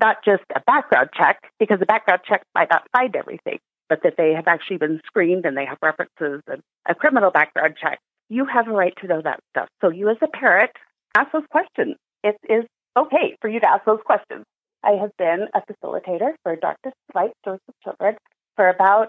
not 0.00 0.24
just 0.24 0.42
a 0.54 0.60
background 0.66 1.10
check, 1.16 1.38
because 1.58 1.78
a 1.80 1.86
background 1.86 2.22
check 2.26 2.42
might 2.54 2.68
not 2.70 2.86
find 2.92 3.14
everything, 3.14 3.58
but 3.88 4.02
that 4.02 4.14
they 4.16 4.32
have 4.32 4.48
actually 4.48 4.78
been 4.78 5.00
screened 5.06 5.44
and 5.44 5.56
they 5.56 5.66
have 5.66 5.78
references 5.82 6.42
and 6.46 6.62
a 6.88 6.94
criminal 6.94 7.30
background 7.30 7.76
check. 7.80 7.98
You 8.28 8.46
have 8.46 8.68
a 8.68 8.72
right 8.72 8.94
to 9.00 9.06
know 9.06 9.20
that 9.22 9.40
stuff. 9.50 9.68
So 9.80 9.90
you, 9.90 10.08
as 10.08 10.16
a 10.22 10.28
parent, 10.28 10.70
ask 11.16 11.32
those 11.32 11.46
questions. 11.50 11.96
It 12.22 12.36
is 12.48 12.64
okay 12.96 13.36
for 13.40 13.48
you 13.48 13.60
to 13.60 13.68
ask 13.68 13.84
those 13.84 14.00
questions. 14.04 14.44
I 14.82 14.92
have 14.92 15.10
been 15.18 15.48
a 15.54 15.60
facilitator 15.60 16.32
for 16.42 16.56
Darkness 16.56 16.94
Light 17.14 17.32
Stewards 17.42 17.62
of 17.68 17.74
Children 17.84 18.16
for 18.56 18.68
about 18.68 19.08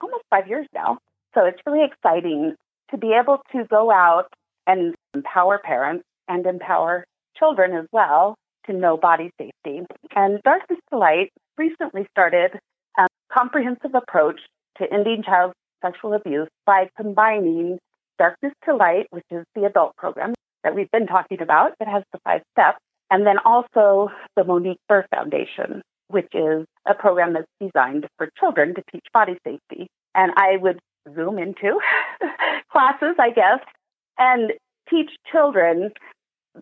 almost 0.00 0.24
five 0.30 0.48
years 0.48 0.66
now. 0.74 0.98
So 1.34 1.44
it's 1.44 1.60
really 1.66 1.84
exciting 1.84 2.54
to 2.90 2.96
be 2.98 3.12
able 3.12 3.38
to 3.52 3.64
go 3.70 3.90
out 3.90 4.26
and 4.66 4.94
empower 5.14 5.58
parents 5.58 6.04
and 6.28 6.44
empower 6.46 7.04
children 7.38 7.72
as 7.74 7.86
well 7.92 8.36
to 8.68 8.76
know 8.76 8.96
body 8.96 9.30
safety. 9.38 9.82
And 10.14 10.40
Darkness 10.44 10.78
to 10.90 10.98
Light 10.98 11.30
recently 11.56 12.06
started 12.10 12.52
a 12.98 13.06
comprehensive 13.32 13.94
approach 13.94 14.40
to 14.78 14.92
ending 14.92 15.22
child 15.24 15.52
sexual 15.82 16.14
abuse 16.14 16.48
by 16.66 16.88
combining 16.96 17.78
Darkness 18.18 18.52
to 18.64 18.74
Light, 18.74 19.06
which 19.10 19.24
is 19.30 19.44
the 19.54 19.64
adult 19.64 19.96
program 19.96 20.34
that 20.64 20.74
we've 20.74 20.90
been 20.90 21.06
talking 21.06 21.40
about 21.40 21.72
that 21.78 21.88
has 21.88 22.02
the 22.12 22.18
five 22.24 22.42
steps, 22.52 22.78
and 23.10 23.26
then 23.26 23.36
also 23.44 24.10
the 24.36 24.44
Monique 24.44 24.80
Burr 24.88 25.06
Foundation, 25.14 25.82
which 26.08 26.28
is 26.34 26.66
a 26.86 26.94
program 26.94 27.32
that's 27.32 27.46
designed 27.60 28.06
for 28.16 28.28
children 28.38 28.74
to 28.74 28.82
teach 28.92 29.04
body 29.12 29.38
safety. 29.44 29.88
And 30.14 30.32
I 30.36 30.56
would 30.56 30.78
zoom 31.14 31.38
into 31.38 31.78
classes, 32.72 33.14
I 33.18 33.30
guess, 33.30 33.60
and 34.18 34.52
teach 34.90 35.10
children 35.30 35.90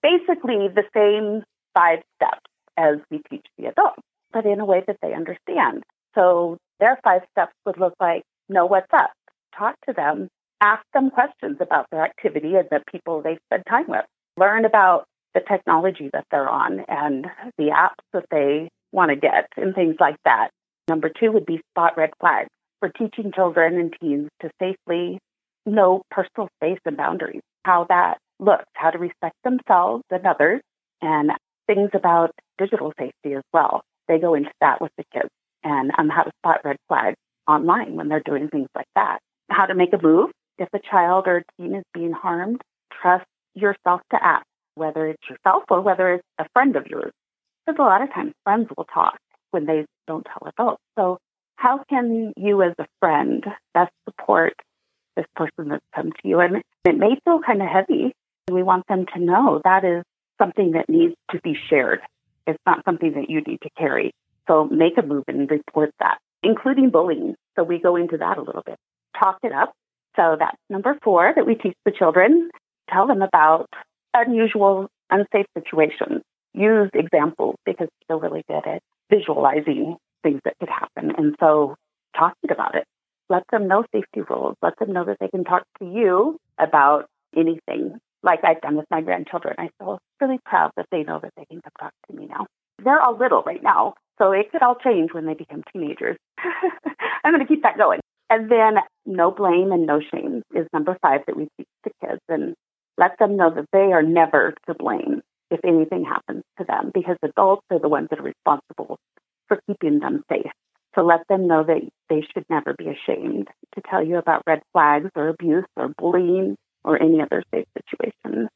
basically 0.03 0.69
the 0.69 0.85
same 0.95 1.43
five 1.77 1.99
steps 2.17 2.41
as 2.77 2.97
we 3.11 3.21
teach 3.31 3.47
the 3.59 3.67
adults, 3.67 4.03
but 4.33 4.47
in 4.47 4.61
a 4.61 4.65
way 4.65 4.83
that 4.87 4.97
they 5.03 5.13
understand. 5.13 5.83
So 6.15 6.57
their 6.81 6.99
five 7.05 7.23
steps 7.33 7.53
would 7.65 7.79
look 7.79 7.95
like 8.01 8.23
know 8.49 8.67
what's 8.67 8.93
up, 8.93 9.11
talk 9.57 9.75
to 9.87 9.93
them, 9.93 10.29
ask 10.61 10.83
them 10.95 11.11
questions 11.11 11.59
about 11.61 11.87
their 11.91 12.05
activity 12.05 12.55
and 12.55 12.69
the 12.71 12.81
people 12.91 13.23
they 13.23 13.39
spend 13.47 13.65
time 13.69 13.87
with, 13.89 14.05
learn 14.37 14.65
about 14.65 15.05
the 15.35 15.41
technology 15.41 16.09
that 16.13 16.25
they're 16.31 16.49
on 16.49 16.81
and 16.89 17.27
the 17.59 17.71
apps 17.77 18.05
that 18.13 18.25
they 18.31 18.69
want 18.93 19.11
to 19.11 19.17
get 19.17 19.49
and 19.57 19.75
things 19.75 19.97
like 20.01 20.17
that. 20.25 20.49
Number 20.89 21.11
two 21.11 21.33
would 21.33 21.47
be 21.47 21.61
spot 21.73 21.97
red 21.97 22.11
flags 22.21 22.49
for 22.81 22.89
teaching 22.89 23.33
children 23.33 23.79
and 23.79 23.93
teens 24.01 24.31
to 24.41 24.51
safely 24.61 25.19
know 25.67 26.03
personal 26.11 26.49
space 26.57 26.79
and 26.87 26.97
boundaries, 26.97 27.43
how 27.65 27.87
that 27.89 28.19
looks, 28.39 28.65
how 28.75 28.91
to 28.91 28.99
respect 28.99 29.35
themselves 29.45 30.05
and 30.11 30.27
others, 30.27 30.61
and 31.03 31.33
things 31.67 31.91
about 31.95 32.31
digital 32.59 32.93
safety 32.99 33.35
as 33.35 33.43
well. 33.53 33.83
They 34.09 34.19
go 34.19 34.35
into 34.35 34.51
that 34.61 34.81
with 34.81 34.93
the 34.97 35.05
kids 35.13 35.31
and 35.65 35.91
um, 35.99 36.09
how 36.09 36.23
to 36.23 36.31
spot 36.39 36.61
red 36.65 36.77
flags 36.89 37.17
online 37.49 37.97
when 37.97 38.09
they're 38.09 38.23
doing 38.25 38.49
things 38.49 38.69
like 38.75 38.89
that. 38.95 39.19
How 39.51 39.67
to 39.67 39.75
make 39.75 39.93
a 39.93 40.03
move 40.03 40.31
if 40.59 40.69
a 40.73 40.79
child 40.79 41.25
or 41.27 41.39
a 41.39 41.43
teen 41.57 41.75
is 41.75 41.85
being 41.93 42.13
harmed. 42.13 42.63
Trust 43.03 43.27
yourself 43.55 44.01
to 44.11 44.19
act, 44.21 44.47
whether 44.75 45.07
it's 45.07 45.23
yourself 45.29 45.65
or 45.71 45.81
whether 45.81 46.15
it's 46.15 46.25
a 46.39 46.47
friend 46.53 46.77
of 46.77 46.87
yours. 46.87 47.13
Because 47.67 47.79
a 47.79 47.83
lot 47.83 48.03
of 48.03 48.13
times 48.13 48.33
friends 48.45 48.69
will 48.77 48.87
talk 48.93 49.19
when 49.51 49.67
they 49.67 49.85
don't 50.07 50.25
tell 50.25 50.49
adults. 50.49 50.83
So 50.99 51.19
how 51.57 51.83
can 51.89 52.33
you 52.37 52.63
as 52.63 52.75
a 52.79 52.87
friend 53.01 53.45
best 53.75 53.93
support 54.09 54.55
this 55.17 55.27
person 55.35 55.69
that's 55.71 55.85
come 55.95 56.13
to 56.13 56.29
you? 56.29 56.41
And 56.41 56.63
it 56.85 56.97
may 56.97 57.19
feel 57.25 57.41
kind 57.45 57.63
of 57.63 57.69
heavy. 57.69 58.13
We 58.51 58.63
want 58.63 58.87
them 58.89 59.07
to 59.15 59.21
know 59.21 59.61
that 59.65 59.85
is 59.85 60.05
something 60.39 60.73
that 60.73 60.89
needs 60.89 61.15
to 61.31 61.41
be 61.43 61.57
shared. 61.69 62.01
It's 62.47 62.59
not 62.67 62.85
something 62.85 63.13
that 63.15 63.29
you 63.29 63.41
need 63.41 63.61
to 63.63 63.71
carry. 63.77 64.13
So 64.49 64.65
make 64.65 64.97
a 64.99 65.03
move 65.03 65.25
and 65.29 65.51
report 65.51 65.91
that, 65.99 66.19
including 66.43 66.91
bullying. 66.91 67.35
So 67.57 67.65
we 67.65 67.79
go 67.79 67.97
into 67.97 68.19
that 68.19 68.39
a 68.39 68.43
little 68.43 68.63
bit. 68.65 68.77
Talk 69.19 69.39
it 69.43 69.53
up. 69.53 69.73
So 70.15 70.37
that's 70.39 70.57
number 70.71 70.97
four 71.03 71.33
that 71.35 71.47
we 71.47 71.55
teach 71.57 71.77
the 71.85 71.93
children. 71.93 72.51
Tell 72.91 73.07
them 73.07 73.23
about 73.23 73.69
unusual 74.15 74.89
unsafe 75.11 75.47
situations. 75.57 76.23
Use 76.55 76.91
examples 76.95 77.57
because 77.67 77.89
they're 78.09 78.17
really 78.17 78.45
good 78.49 78.67
at 78.67 78.83
visualizing 79.11 79.97
things 80.23 80.41
that 80.45 80.55
could 80.59 80.69
happen. 80.69 81.13
And 81.17 81.35
so 81.41 81.77
talking 82.17 82.51
about 82.51 82.75
it. 82.75 82.85
Let 83.29 83.43
them 83.51 83.67
know 83.67 83.85
safety 83.93 84.21
rules. 84.29 84.55
Let 84.63 84.79
them 84.79 84.93
know 84.93 85.05
that 85.05 85.19
they 85.21 85.29
can 85.29 85.45
talk 85.45 85.65
to 85.81 85.85
you 85.85 86.39
about 86.59 87.07
anything 87.37 87.99
like 88.27 88.41
I've 88.45 88.61
done 88.61 88.77
with 88.77 88.87
my 88.91 89.01
grandchildren. 89.01 89.55
I 89.59 89.71
feel 89.79 89.99
really 90.21 90.41
proud 90.45 90.73
that 90.77 90.87
they 90.91 91.05
know 91.05 91.21
that 91.23 91.33
they 91.37 91.47
can 91.47 91.63
come 91.63 91.73
talk 91.81 91.93
to 92.11 92.17
me 92.17 92.27
now. 92.27 92.47
They're 92.85 93.01
all 93.01 93.17
little 93.17 93.43
right 93.47 93.63
now, 93.63 93.95
so 94.19 94.33
it 94.33 94.51
could 94.53 94.63
all 94.63 94.75
change 94.75 95.15
when 95.15 95.25
they 95.25 95.35
become 95.35 95.63
teenagers. 95.73 96.17
I'm 97.25 97.33
going 97.33 97.41
to 97.41 97.49
keep 97.49 97.63
that 97.63 97.79
going. 97.79 98.01
And 98.29 98.51
then 98.51 98.75
no 99.07 99.31
blame 99.31 99.73
and 99.73 99.87
no 99.87 100.01
shame 100.01 100.43
is 100.55 100.67
number 100.73 100.99
five 101.01 101.21
that 101.27 101.37
we 101.37 101.49
teach 101.57 101.69
the 101.85 101.91
kids 102.05 102.21
and 102.29 102.55
let 102.99 103.19
them 103.19 103.37
know 103.37 103.55
that 103.55 103.67
they 103.73 103.93
are 103.93 104.03
never 104.03 104.55
to 104.67 104.75
blame 104.75 105.23
if 105.51 105.61
anything 105.65 106.05
happens 106.05 106.43
to 106.59 106.65
them 106.65 106.91
because 106.93 107.17
adults 107.23 107.63
are 107.71 107.79
the 107.79 107.89
ones 107.89 108.09
that 108.11 108.19
are 108.19 108.23
responsible 108.23 108.99
for 109.49 109.61
keeping 109.69 110.01
them 110.01 110.25
safe. 110.29 110.51
So 110.95 111.03
let 111.03 111.21
them 111.29 111.47
know 111.47 111.63
that 111.63 111.83
they 112.09 112.23
should 112.33 112.45
never 112.51 112.75
be 112.77 112.89
ashamed 112.89 113.49
to 113.75 113.83
tell 113.89 114.05
you 114.05 114.17
about 114.17 114.43
red 114.47 114.63
flags 114.73 115.11
or 115.15 115.29
abuse 115.29 115.67
or 115.77 115.93
bullying 115.97 116.57
or 116.87 117.01
any 117.03 117.21
other 117.21 117.43
safe 117.53 117.67
situation. 117.77 118.49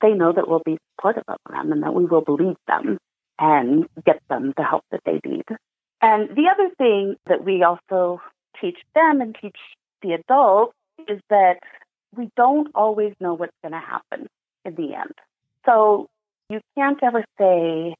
They 0.00 0.12
know 0.12 0.32
that 0.32 0.46
we'll 0.46 0.62
be 0.64 0.78
supportive 0.94 1.24
of 1.26 1.38
them 1.50 1.72
and 1.72 1.82
that 1.82 1.94
we 1.94 2.04
will 2.04 2.20
believe 2.20 2.56
them 2.68 2.98
and 3.38 3.86
get 4.04 4.20
them 4.28 4.52
the 4.56 4.62
help 4.62 4.84
that 4.92 5.00
they 5.04 5.20
need. 5.24 5.44
And 6.00 6.28
the 6.30 6.48
other 6.52 6.70
thing 6.76 7.16
that 7.26 7.44
we 7.44 7.64
also 7.64 8.20
teach 8.60 8.78
them 8.94 9.20
and 9.20 9.36
teach 9.40 9.56
the 10.02 10.12
adults 10.12 10.74
is 11.08 11.20
that 11.30 11.58
we 12.14 12.30
don't 12.36 12.68
always 12.74 13.14
know 13.20 13.34
what's 13.34 13.56
going 13.62 13.72
to 13.72 13.78
happen 13.78 14.28
in 14.64 14.74
the 14.74 14.94
end. 14.94 15.14
So 15.66 16.08
you 16.48 16.60
can't 16.76 17.02
ever 17.02 17.24
say 17.38 17.94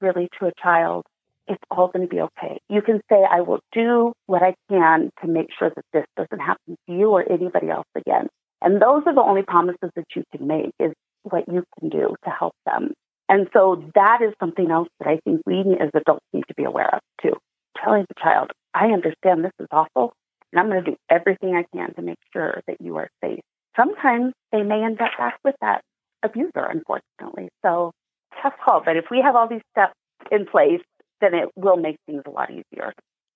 really 0.00 0.28
to 0.38 0.46
a 0.46 0.52
child, 0.62 1.04
it's 1.48 1.62
all 1.70 1.88
going 1.88 2.06
to 2.06 2.14
be 2.14 2.20
okay. 2.20 2.60
You 2.68 2.82
can 2.82 3.00
say, 3.10 3.24
I 3.28 3.40
will 3.40 3.60
do 3.72 4.12
what 4.26 4.42
I 4.42 4.54
can 4.68 5.10
to 5.22 5.28
make 5.28 5.48
sure 5.58 5.70
that 5.74 5.84
this 5.92 6.04
doesn't 6.16 6.40
happen 6.40 6.76
to 6.86 6.94
you 6.94 7.10
or 7.10 7.24
anybody 7.30 7.70
else 7.70 7.86
again. 7.94 8.28
And 8.62 8.82
those 8.82 9.02
are 9.06 9.14
the 9.14 9.22
only 9.22 9.42
promises 9.42 9.90
that 9.94 10.06
you 10.14 10.24
can 10.34 10.46
make 10.46 10.72
is 10.80 10.92
what 11.22 11.44
you 11.48 11.64
can 11.78 11.88
do 11.88 12.14
to 12.24 12.30
help 12.30 12.54
them. 12.66 12.92
And 13.28 13.48
so 13.52 13.84
that 13.94 14.20
is 14.22 14.32
something 14.40 14.70
else 14.70 14.88
that 14.98 15.08
I 15.08 15.20
think 15.24 15.42
we 15.46 15.60
as 15.80 15.90
adults 15.94 16.24
need 16.32 16.44
to 16.48 16.54
be 16.54 16.64
aware 16.64 16.94
of 16.94 17.00
too. 17.22 17.36
Telling 17.82 18.06
the 18.08 18.20
child, 18.20 18.50
I 18.74 18.86
understand 18.86 19.44
this 19.44 19.52
is 19.60 19.68
awful, 19.70 20.12
and 20.52 20.60
I'm 20.60 20.68
going 20.68 20.84
to 20.84 20.90
do 20.90 20.96
everything 21.10 21.54
I 21.54 21.64
can 21.76 21.94
to 21.94 22.02
make 22.02 22.18
sure 22.32 22.60
that 22.66 22.78
you 22.80 22.96
are 22.96 23.08
safe. 23.22 23.40
Sometimes 23.76 24.32
they 24.50 24.62
may 24.62 24.82
end 24.82 25.00
up 25.00 25.10
back 25.18 25.38
with 25.44 25.54
that 25.60 25.82
abuser, 26.24 26.64
unfortunately. 26.64 27.48
So 27.64 27.92
tough 28.42 28.54
call. 28.64 28.82
But 28.84 28.96
if 28.96 29.04
we 29.10 29.20
have 29.22 29.36
all 29.36 29.48
these 29.48 29.62
steps 29.72 29.94
in 30.32 30.46
place, 30.46 30.80
then 31.20 31.34
it 31.34 31.48
will 31.54 31.76
make 31.76 31.96
things 32.06 32.22
a 32.26 32.30
lot 32.30 32.50
easier. 32.50 32.92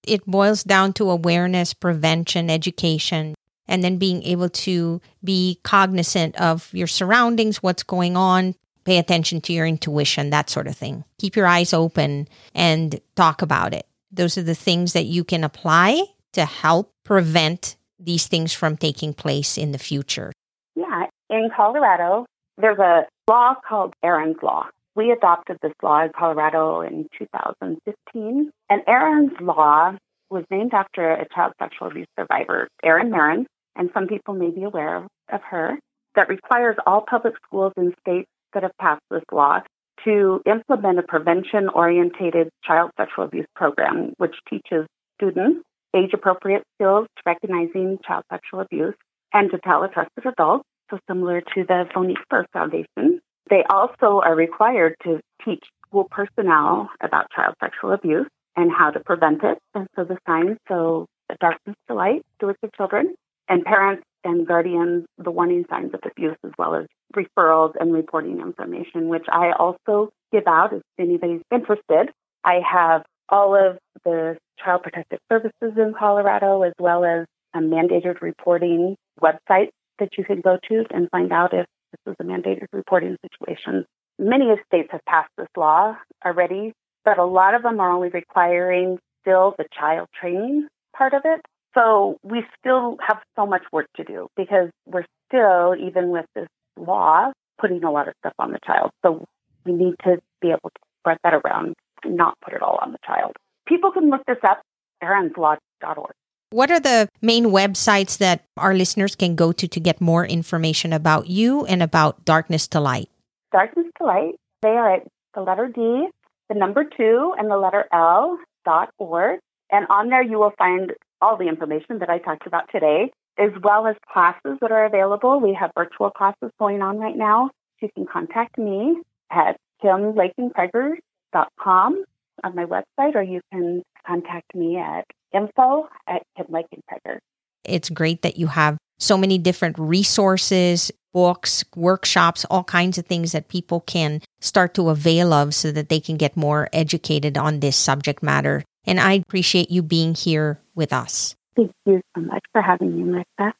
It 0.06 0.26
boils 0.26 0.64
down 0.64 0.94
to 0.94 1.10
awareness, 1.10 1.74
prevention, 1.74 2.50
education, 2.50 3.34
and 3.68 3.82
then 3.82 3.96
being 3.96 4.22
able 4.22 4.48
to 4.48 5.00
be 5.22 5.58
cognizant 5.62 6.40
of 6.40 6.68
your 6.72 6.86
surroundings, 6.86 7.62
what's 7.62 7.82
going 7.82 8.16
on, 8.16 8.54
pay 8.84 8.98
attention 8.98 9.40
to 9.42 9.52
your 9.52 9.66
intuition, 9.66 10.30
that 10.30 10.50
sort 10.50 10.66
of 10.66 10.76
thing. 10.76 11.04
Keep 11.18 11.36
your 11.36 11.46
eyes 11.46 11.72
open 11.72 12.28
and 12.54 13.00
talk 13.14 13.42
about 13.42 13.72
it. 13.74 13.86
Those 14.10 14.36
are 14.36 14.42
the 14.42 14.54
things 14.54 14.92
that 14.92 15.06
you 15.06 15.24
can 15.24 15.44
apply 15.44 16.02
to 16.32 16.44
help 16.44 16.92
prevent 17.04 17.76
these 17.98 18.26
things 18.26 18.52
from 18.52 18.76
taking 18.76 19.14
place 19.14 19.56
in 19.56 19.72
the 19.72 19.78
future. 19.78 20.32
Yeah, 20.74 21.06
in 21.30 21.50
Colorado, 21.54 22.26
there's 22.58 22.78
a 22.78 23.06
law 23.28 23.54
called 23.66 23.94
Erin's 24.02 24.36
Law. 24.42 24.66
We 24.94 25.10
adopted 25.10 25.58
this 25.62 25.72
law 25.82 26.04
in 26.04 26.10
Colorado 26.18 26.82
in 26.82 27.08
2015. 27.18 28.50
And 28.68 28.82
Erin's 28.86 29.32
Law 29.40 29.96
was 30.32 30.44
named 30.50 30.72
after 30.72 31.12
a 31.12 31.28
child 31.28 31.52
sexual 31.60 31.88
abuse 31.88 32.08
survivor, 32.18 32.68
Erin 32.82 33.10
Merryn, 33.10 33.44
and 33.76 33.90
some 33.94 34.08
people 34.08 34.34
may 34.34 34.50
be 34.50 34.64
aware 34.64 35.06
of 35.30 35.40
her, 35.50 35.78
that 36.16 36.28
requires 36.28 36.76
all 36.86 37.04
public 37.08 37.34
schools 37.46 37.72
in 37.76 37.94
states 38.00 38.28
that 38.54 38.62
have 38.62 38.76
passed 38.80 39.02
this 39.10 39.22
law 39.30 39.60
to 40.04 40.40
implement 40.46 40.98
a 40.98 41.02
prevention 41.02 41.68
orientated 41.68 42.48
child 42.64 42.90
sexual 42.98 43.24
abuse 43.24 43.46
program, 43.54 44.12
which 44.16 44.34
teaches 44.48 44.86
students 45.16 45.60
age 45.94 46.10
appropriate 46.14 46.62
skills 46.74 47.06
to 47.16 47.22
recognizing 47.26 47.98
child 48.06 48.24
sexual 48.30 48.60
abuse 48.60 48.94
and 49.32 49.50
to 49.50 49.58
tell 49.58 49.82
a 49.82 49.88
trusted 49.88 50.26
adult, 50.26 50.62
so 50.90 50.98
similar 51.08 51.40
to 51.40 51.64
the 51.68 51.84
Monique 51.94 52.18
Burr 52.28 52.46
Foundation. 52.52 53.20
They 53.48 53.62
also 53.68 54.20
are 54.24 54.34
required 54.34 54.94
to 55.04 55.20
teach 55.44 55.62
school 55.86 56.08
personnel 56.10 56.88
about 57.02 57.30
child 57.34 57.54
sexual 57.60 57.92
abuse 57.92 58.26
and 58.56 58.70
how 58.70 58.90
to 58.90 59.00
prevent 59.00 59.42
it. 59.42 59.58
And 59.74 59.86
so 59.96 60.04
the 60.04 60.18
signs, 60.26 60.58
so 60.68 61.06
darkness 61.40 61.76
to 61.88 61.94
light, 61.94 62.22
it 62.40 62.56
to 62.62 62.70
children, 62.76 63.14
and 63.48 63.64
parents 63.64 64.04
and 64.24 64.46
guardians 64.46 65.04
the 65.18 65.30
warning 65.30 65.64
signs 65.68 65.92
of 65.94 66.00
abuse 66.04 66.36
as 66.44 66.52
well 66.58 66.74
as 66.74 66.86
referrals 67.16 67.72
and 67.80 67.92
reporting 67.92 68.40
information, 68.40 69.08
which 69.08 69.26
I 69.30 69.52
also 69.52 70.10
give 70.30 70.46
out 70.46 70.72
if 70.72 70.82
anybody's 70.98 71.42
interested. 71.50 72.10
I 72.44 72.60
have 72.70 73.02
all 73.28 73.54
of 73.54 73.78
the 74.04 74.36
child 74.62 74.82
protective 74.82 75.18
services 75.30 75.76
in 75.76 75.94
Colorado 75.98 76.62
as 76.62 76.72
well 76.78 77.04
as 77.04 77.26
a 77.54 77.58
mandated 77.58 78.20
reporting 78.20 78.96
website 79.20 79.68
that 79.98 80.10
you 80.16 80.24
can 80.24 80.40
go 80.40 80.58
to 80.68 80.84
and 80.90 81.08
find 81.10 81.32
out 81.32 81.52
if 81.52 81.66
this 81.92 82.12
is 82.12 82.16
a 82.20 82.24
mandated 82.24 82.66
reporting 82.72 83.16
situation. 83.22 83.84
Many 84.18 84.50
of 84.50 84.58
states 84.66 84.88
have 84.92 85.04
passed 85.06 85.30
this 85.36 85.48
law 85.56 85.96
already, 86.24 86.72
but 87.04 87.18
a 87.18 87.24
lot 87.24 87.54
of 87.54 87.62
them 87.62 87.80
are 87.80 87.90
only 87.90 88.08
requiring 88.08 88.98
still 89.20 89.54
the 89.58 89.64
child 89.78 90.08
training 90.18 90.68
part 90.96 91.14
of 91.14 91.22
it. 91.24 91.40
So 91.74 92.18
we 92.22 92.42
still 92.58 92.98
have 93.06 93.18
so 93.36 93.46
much 93.46 93.62
work 93.72 93.86
to 93.96 94.04
do 94.04 94.28
because 94.36 94.68
we're 94.86 95.06
still, 95.28 95.74
even 95.74 96.10
with 96.10 96.26
this 96.34 96.48
law, 96.76 97.32
putting 97.60 97.82
a 97.84 97.90
lot 97.90 98.08
of 98.08 98.14
stuff 98.18 98.34
on 98.38 98.52
the 98.52 98.58
child. 98.64 98.90
So 99.02 99.24
we 99.64 99.72
need 99.72 99.94
to 100.04 100.20
be 100.40 100.48
able 100.48 100.70
to 100.70 100.80
spread 101.00 101.18
that 101.24 101.34
around, 101.34 101.74
not 102.04 102.34
put 102.44 102.54
it 102.54 102.62
all 102.62 102.78
on 102.82 102.92
the 102.92 102.98
child. 103.06 103.32
People 103.66 103.92
can 103.92 104.10
look 104.10 104.22
this 104.26 104.38
up, 104.42 104.60
erinslaw.org. 105.02 106.12
What 106.50 106.70
are 106.70 106.80
the 106.80 107.08
main 107.22 107.46
websites 107.46 108.18
that 108.18 108.44
our 108.58 108.74
listeners 108.74 109.16
can 109.16 109.36
go 109.36 109.52
to 109.52 109.66
to 109.66 109.80
get 109.80 110.02
more 110.02 110.26
information 110.26 110.92
about 110.92 111.28
you 111.28 111.64
and 111.64 111.82
about 111.82 112.26
Darkness 112.26 112.68
to 112.68 112.80
Light? 112.80 113.08
Darkness 113.52 113.86
to 113.96 114.04
Light, 114.04 114.34
they 114.60 114.68
are 114.68 114.96
at 114.96 115.06
the 115.34 115.40
letter 115.40 115.68
D, 115.74 116.08
the 116.52 116.58
number 116.58 116.84
two, 116.84 117.34
and 117.38 117.50
the 117.50 117.56
letter 117.56 117.86
L 117.92 118.38
dot 118.64 118.90
org. 118.98 119.40
And 119.70 119.86
on 119.88 120.08
there, 120.08 120.22
you 120.22 120.38
will 120.38 120.52
find 120.58 120.92
all 121.20 121.36
the 121.36 121.48
information 121.48 121.98
that 122.00 122.10
I 122.10 122.18
talked 122.18 122.46
about 122.46 122.68
today, 122.70 123.10
as 123.38 123.50
well 123.62 123.86
as 123.86 123.96
classes 124.12 124.58
that 124.60 124.70
are 124.70 124.84
available. 124.84 125.40
We 125.40 125.56
have 125.58 125.70
virtual 125.76 126.10
classes 126.10 126.50
going 126.58 126.82
on 126.82 126.98
right 126.98 127.16
now. 127.16 127.50
You 127.80 127.88
can 127.94 128.06
contact 128.06 128.58
me 128.58 129.00
at 129.30 129.56
kimlakinkrager.com 129.82 132.04
on 132.44 132.54
my 132.54 132.64
website, 132.64 133.14
or 133.14 133.22
you 133.22 133.40
can 133.52 133.82
contact 134.06 134.54
me 134.54 134.78
at 134.78 135.06
info 135.32 135.88
at 136.06 136.22
kimlakinkrager. 136.38 137.18
It's 137.64 137.88
great 137.88 138.20
that 138.22 138.36
you 138.36 138.48
have 138.48 138.76
so 138.98 139.16
many 139.16 139.38
different 139.38 139.78
resources, 139.78 140.90
books, 141.12 141.64
workshops, 141.76 142.44
all 142.50 142.64
kinds 142.64 142.98
of 142.98 143.06
things 143.06 143.32
that 143.32 143.48
people 143.48 143.80
can 143.80 144.20
start 144.40 144.74
to 144.74 144.88
avail 144.88 145.32
of 145.32 145.54
so 145.54 145.70
that 145.72 145.88
they 145.88 146.00
can 146.00 146.16
get 146.16 146.36
more 146.36 146.68
educated 146.72 147.38
on 147.38 147.60
this 147.60 147.76
subject 147.76 148.22
matter. 148.22 148.62
And 148.84 148.98
I 148.98 149.12
appreciate 149.14 149.70
you 149.70 149.82
being 149.82 150.14
here 150.14 150.60
with 150.74 150.92
us. 150.92 151.36
Thank 151.56 151.72
you 151.86 152.00
so 152.16 152.22
much 152.22 152.44
for 152.52 152.62
having 152.62 152.96
me, 152.96 153.04
Melissa. 153.04 153.54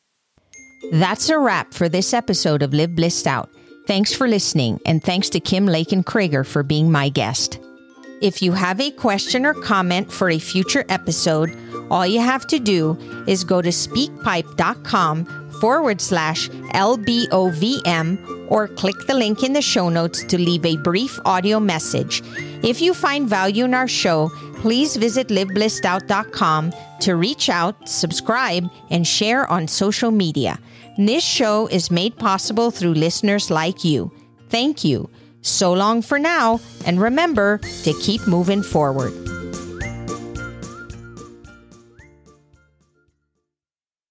That's 0.93 1.29
a 1.29 1.38
wrap 1.38 1.75
for 1.75 1.88
this 1.88 2.12
episode 2.12 2.62
of 2.62 2.75
Live 2.75 2.97
Blissed 2.97 3.27
Out. 3.27 3.49
Thanks 3.87 4.12
for 4.12 4.29
listening, 4.29 4.81
and 4.87 5.03
thanks 5.03 5.29
to 5.31 5.41
Kim 5.41 5.67
Lakin 5.67 6.05
Krager 6.05 6.47
for 6.47 6.62
being 6.62 6.91
my 6.91 7.09
guest. 7.09 7.59
If 8.21 8.41
you 8.41 8.53
have 8.53 8.81
a 8.81 8.93
question 8.93 9.45
or 9.45 9.55
comment 9.55 10.12
for 10.12 10.31
a 10.31 10.38
future 10.38 10.85
episode, 10.88 11.51
all 11.91 12.07
you 12.07 12.21
have 12.21 12.47
to 12.49 12.61
do 12.61 12.97
is 13.27 13.43
go 13.43 13.61
to 13.61 13.71
speakpipe.com 13.71 15.41
forward 15.62 16.01
slash 16.01 16.48
LBOVM 16.75 18.51
or 18.51 18.66
click 18.66 18.96
the 19.07 19.14
link 19.14 19.44
in 19.44 19.53
the 19.53 19.62
show 19.62 19.88
notes 19.88 20.25
to 20.25 20.37
leave 20.37 20.66
a 20.66 20.77
brief 20.79 21.20
audio 21.25 21.61
message. 21.61 22.20
If 22.64 22.81
you 22.81 22.92
find 22.92 23.29
value 23.29 23.64
in 23.66 23.72
our 23.72 23.87
show, 23.87 24.29
please 24.57 24.96
visit 24.96 25.29
liveblissedout.com 25.29 26.72
to 27.03 27.14
reach 27.14 27.48
out, 27.48 27.88
subscribe, 27.88 28.68
and 28.90 29.07
share 29.07 29.48
on 29.48 29.68
social 29.68 30.11
media. 30.11 30.59
This 30.98 31.22
show 31.22 31.68
is 31.68 31.92
made 31.92 32.16
possible 32.16 32.72
through 32.72 32.94
listeners 32.94 33.48
like 33.48 33.85
you. 33.85 34.11
Thank 34.48 34.83
you. 34.83 35.11
So 35.42 35.72
long 35.72 36.03
for 36.03 36.18
now, 36.18 36.59
and 36.85 37.01
remember 37.01 37.59
to 37.85 37.92
keep 38.03 38.27
moving 38.27 38.64
forward. 38.64 39.12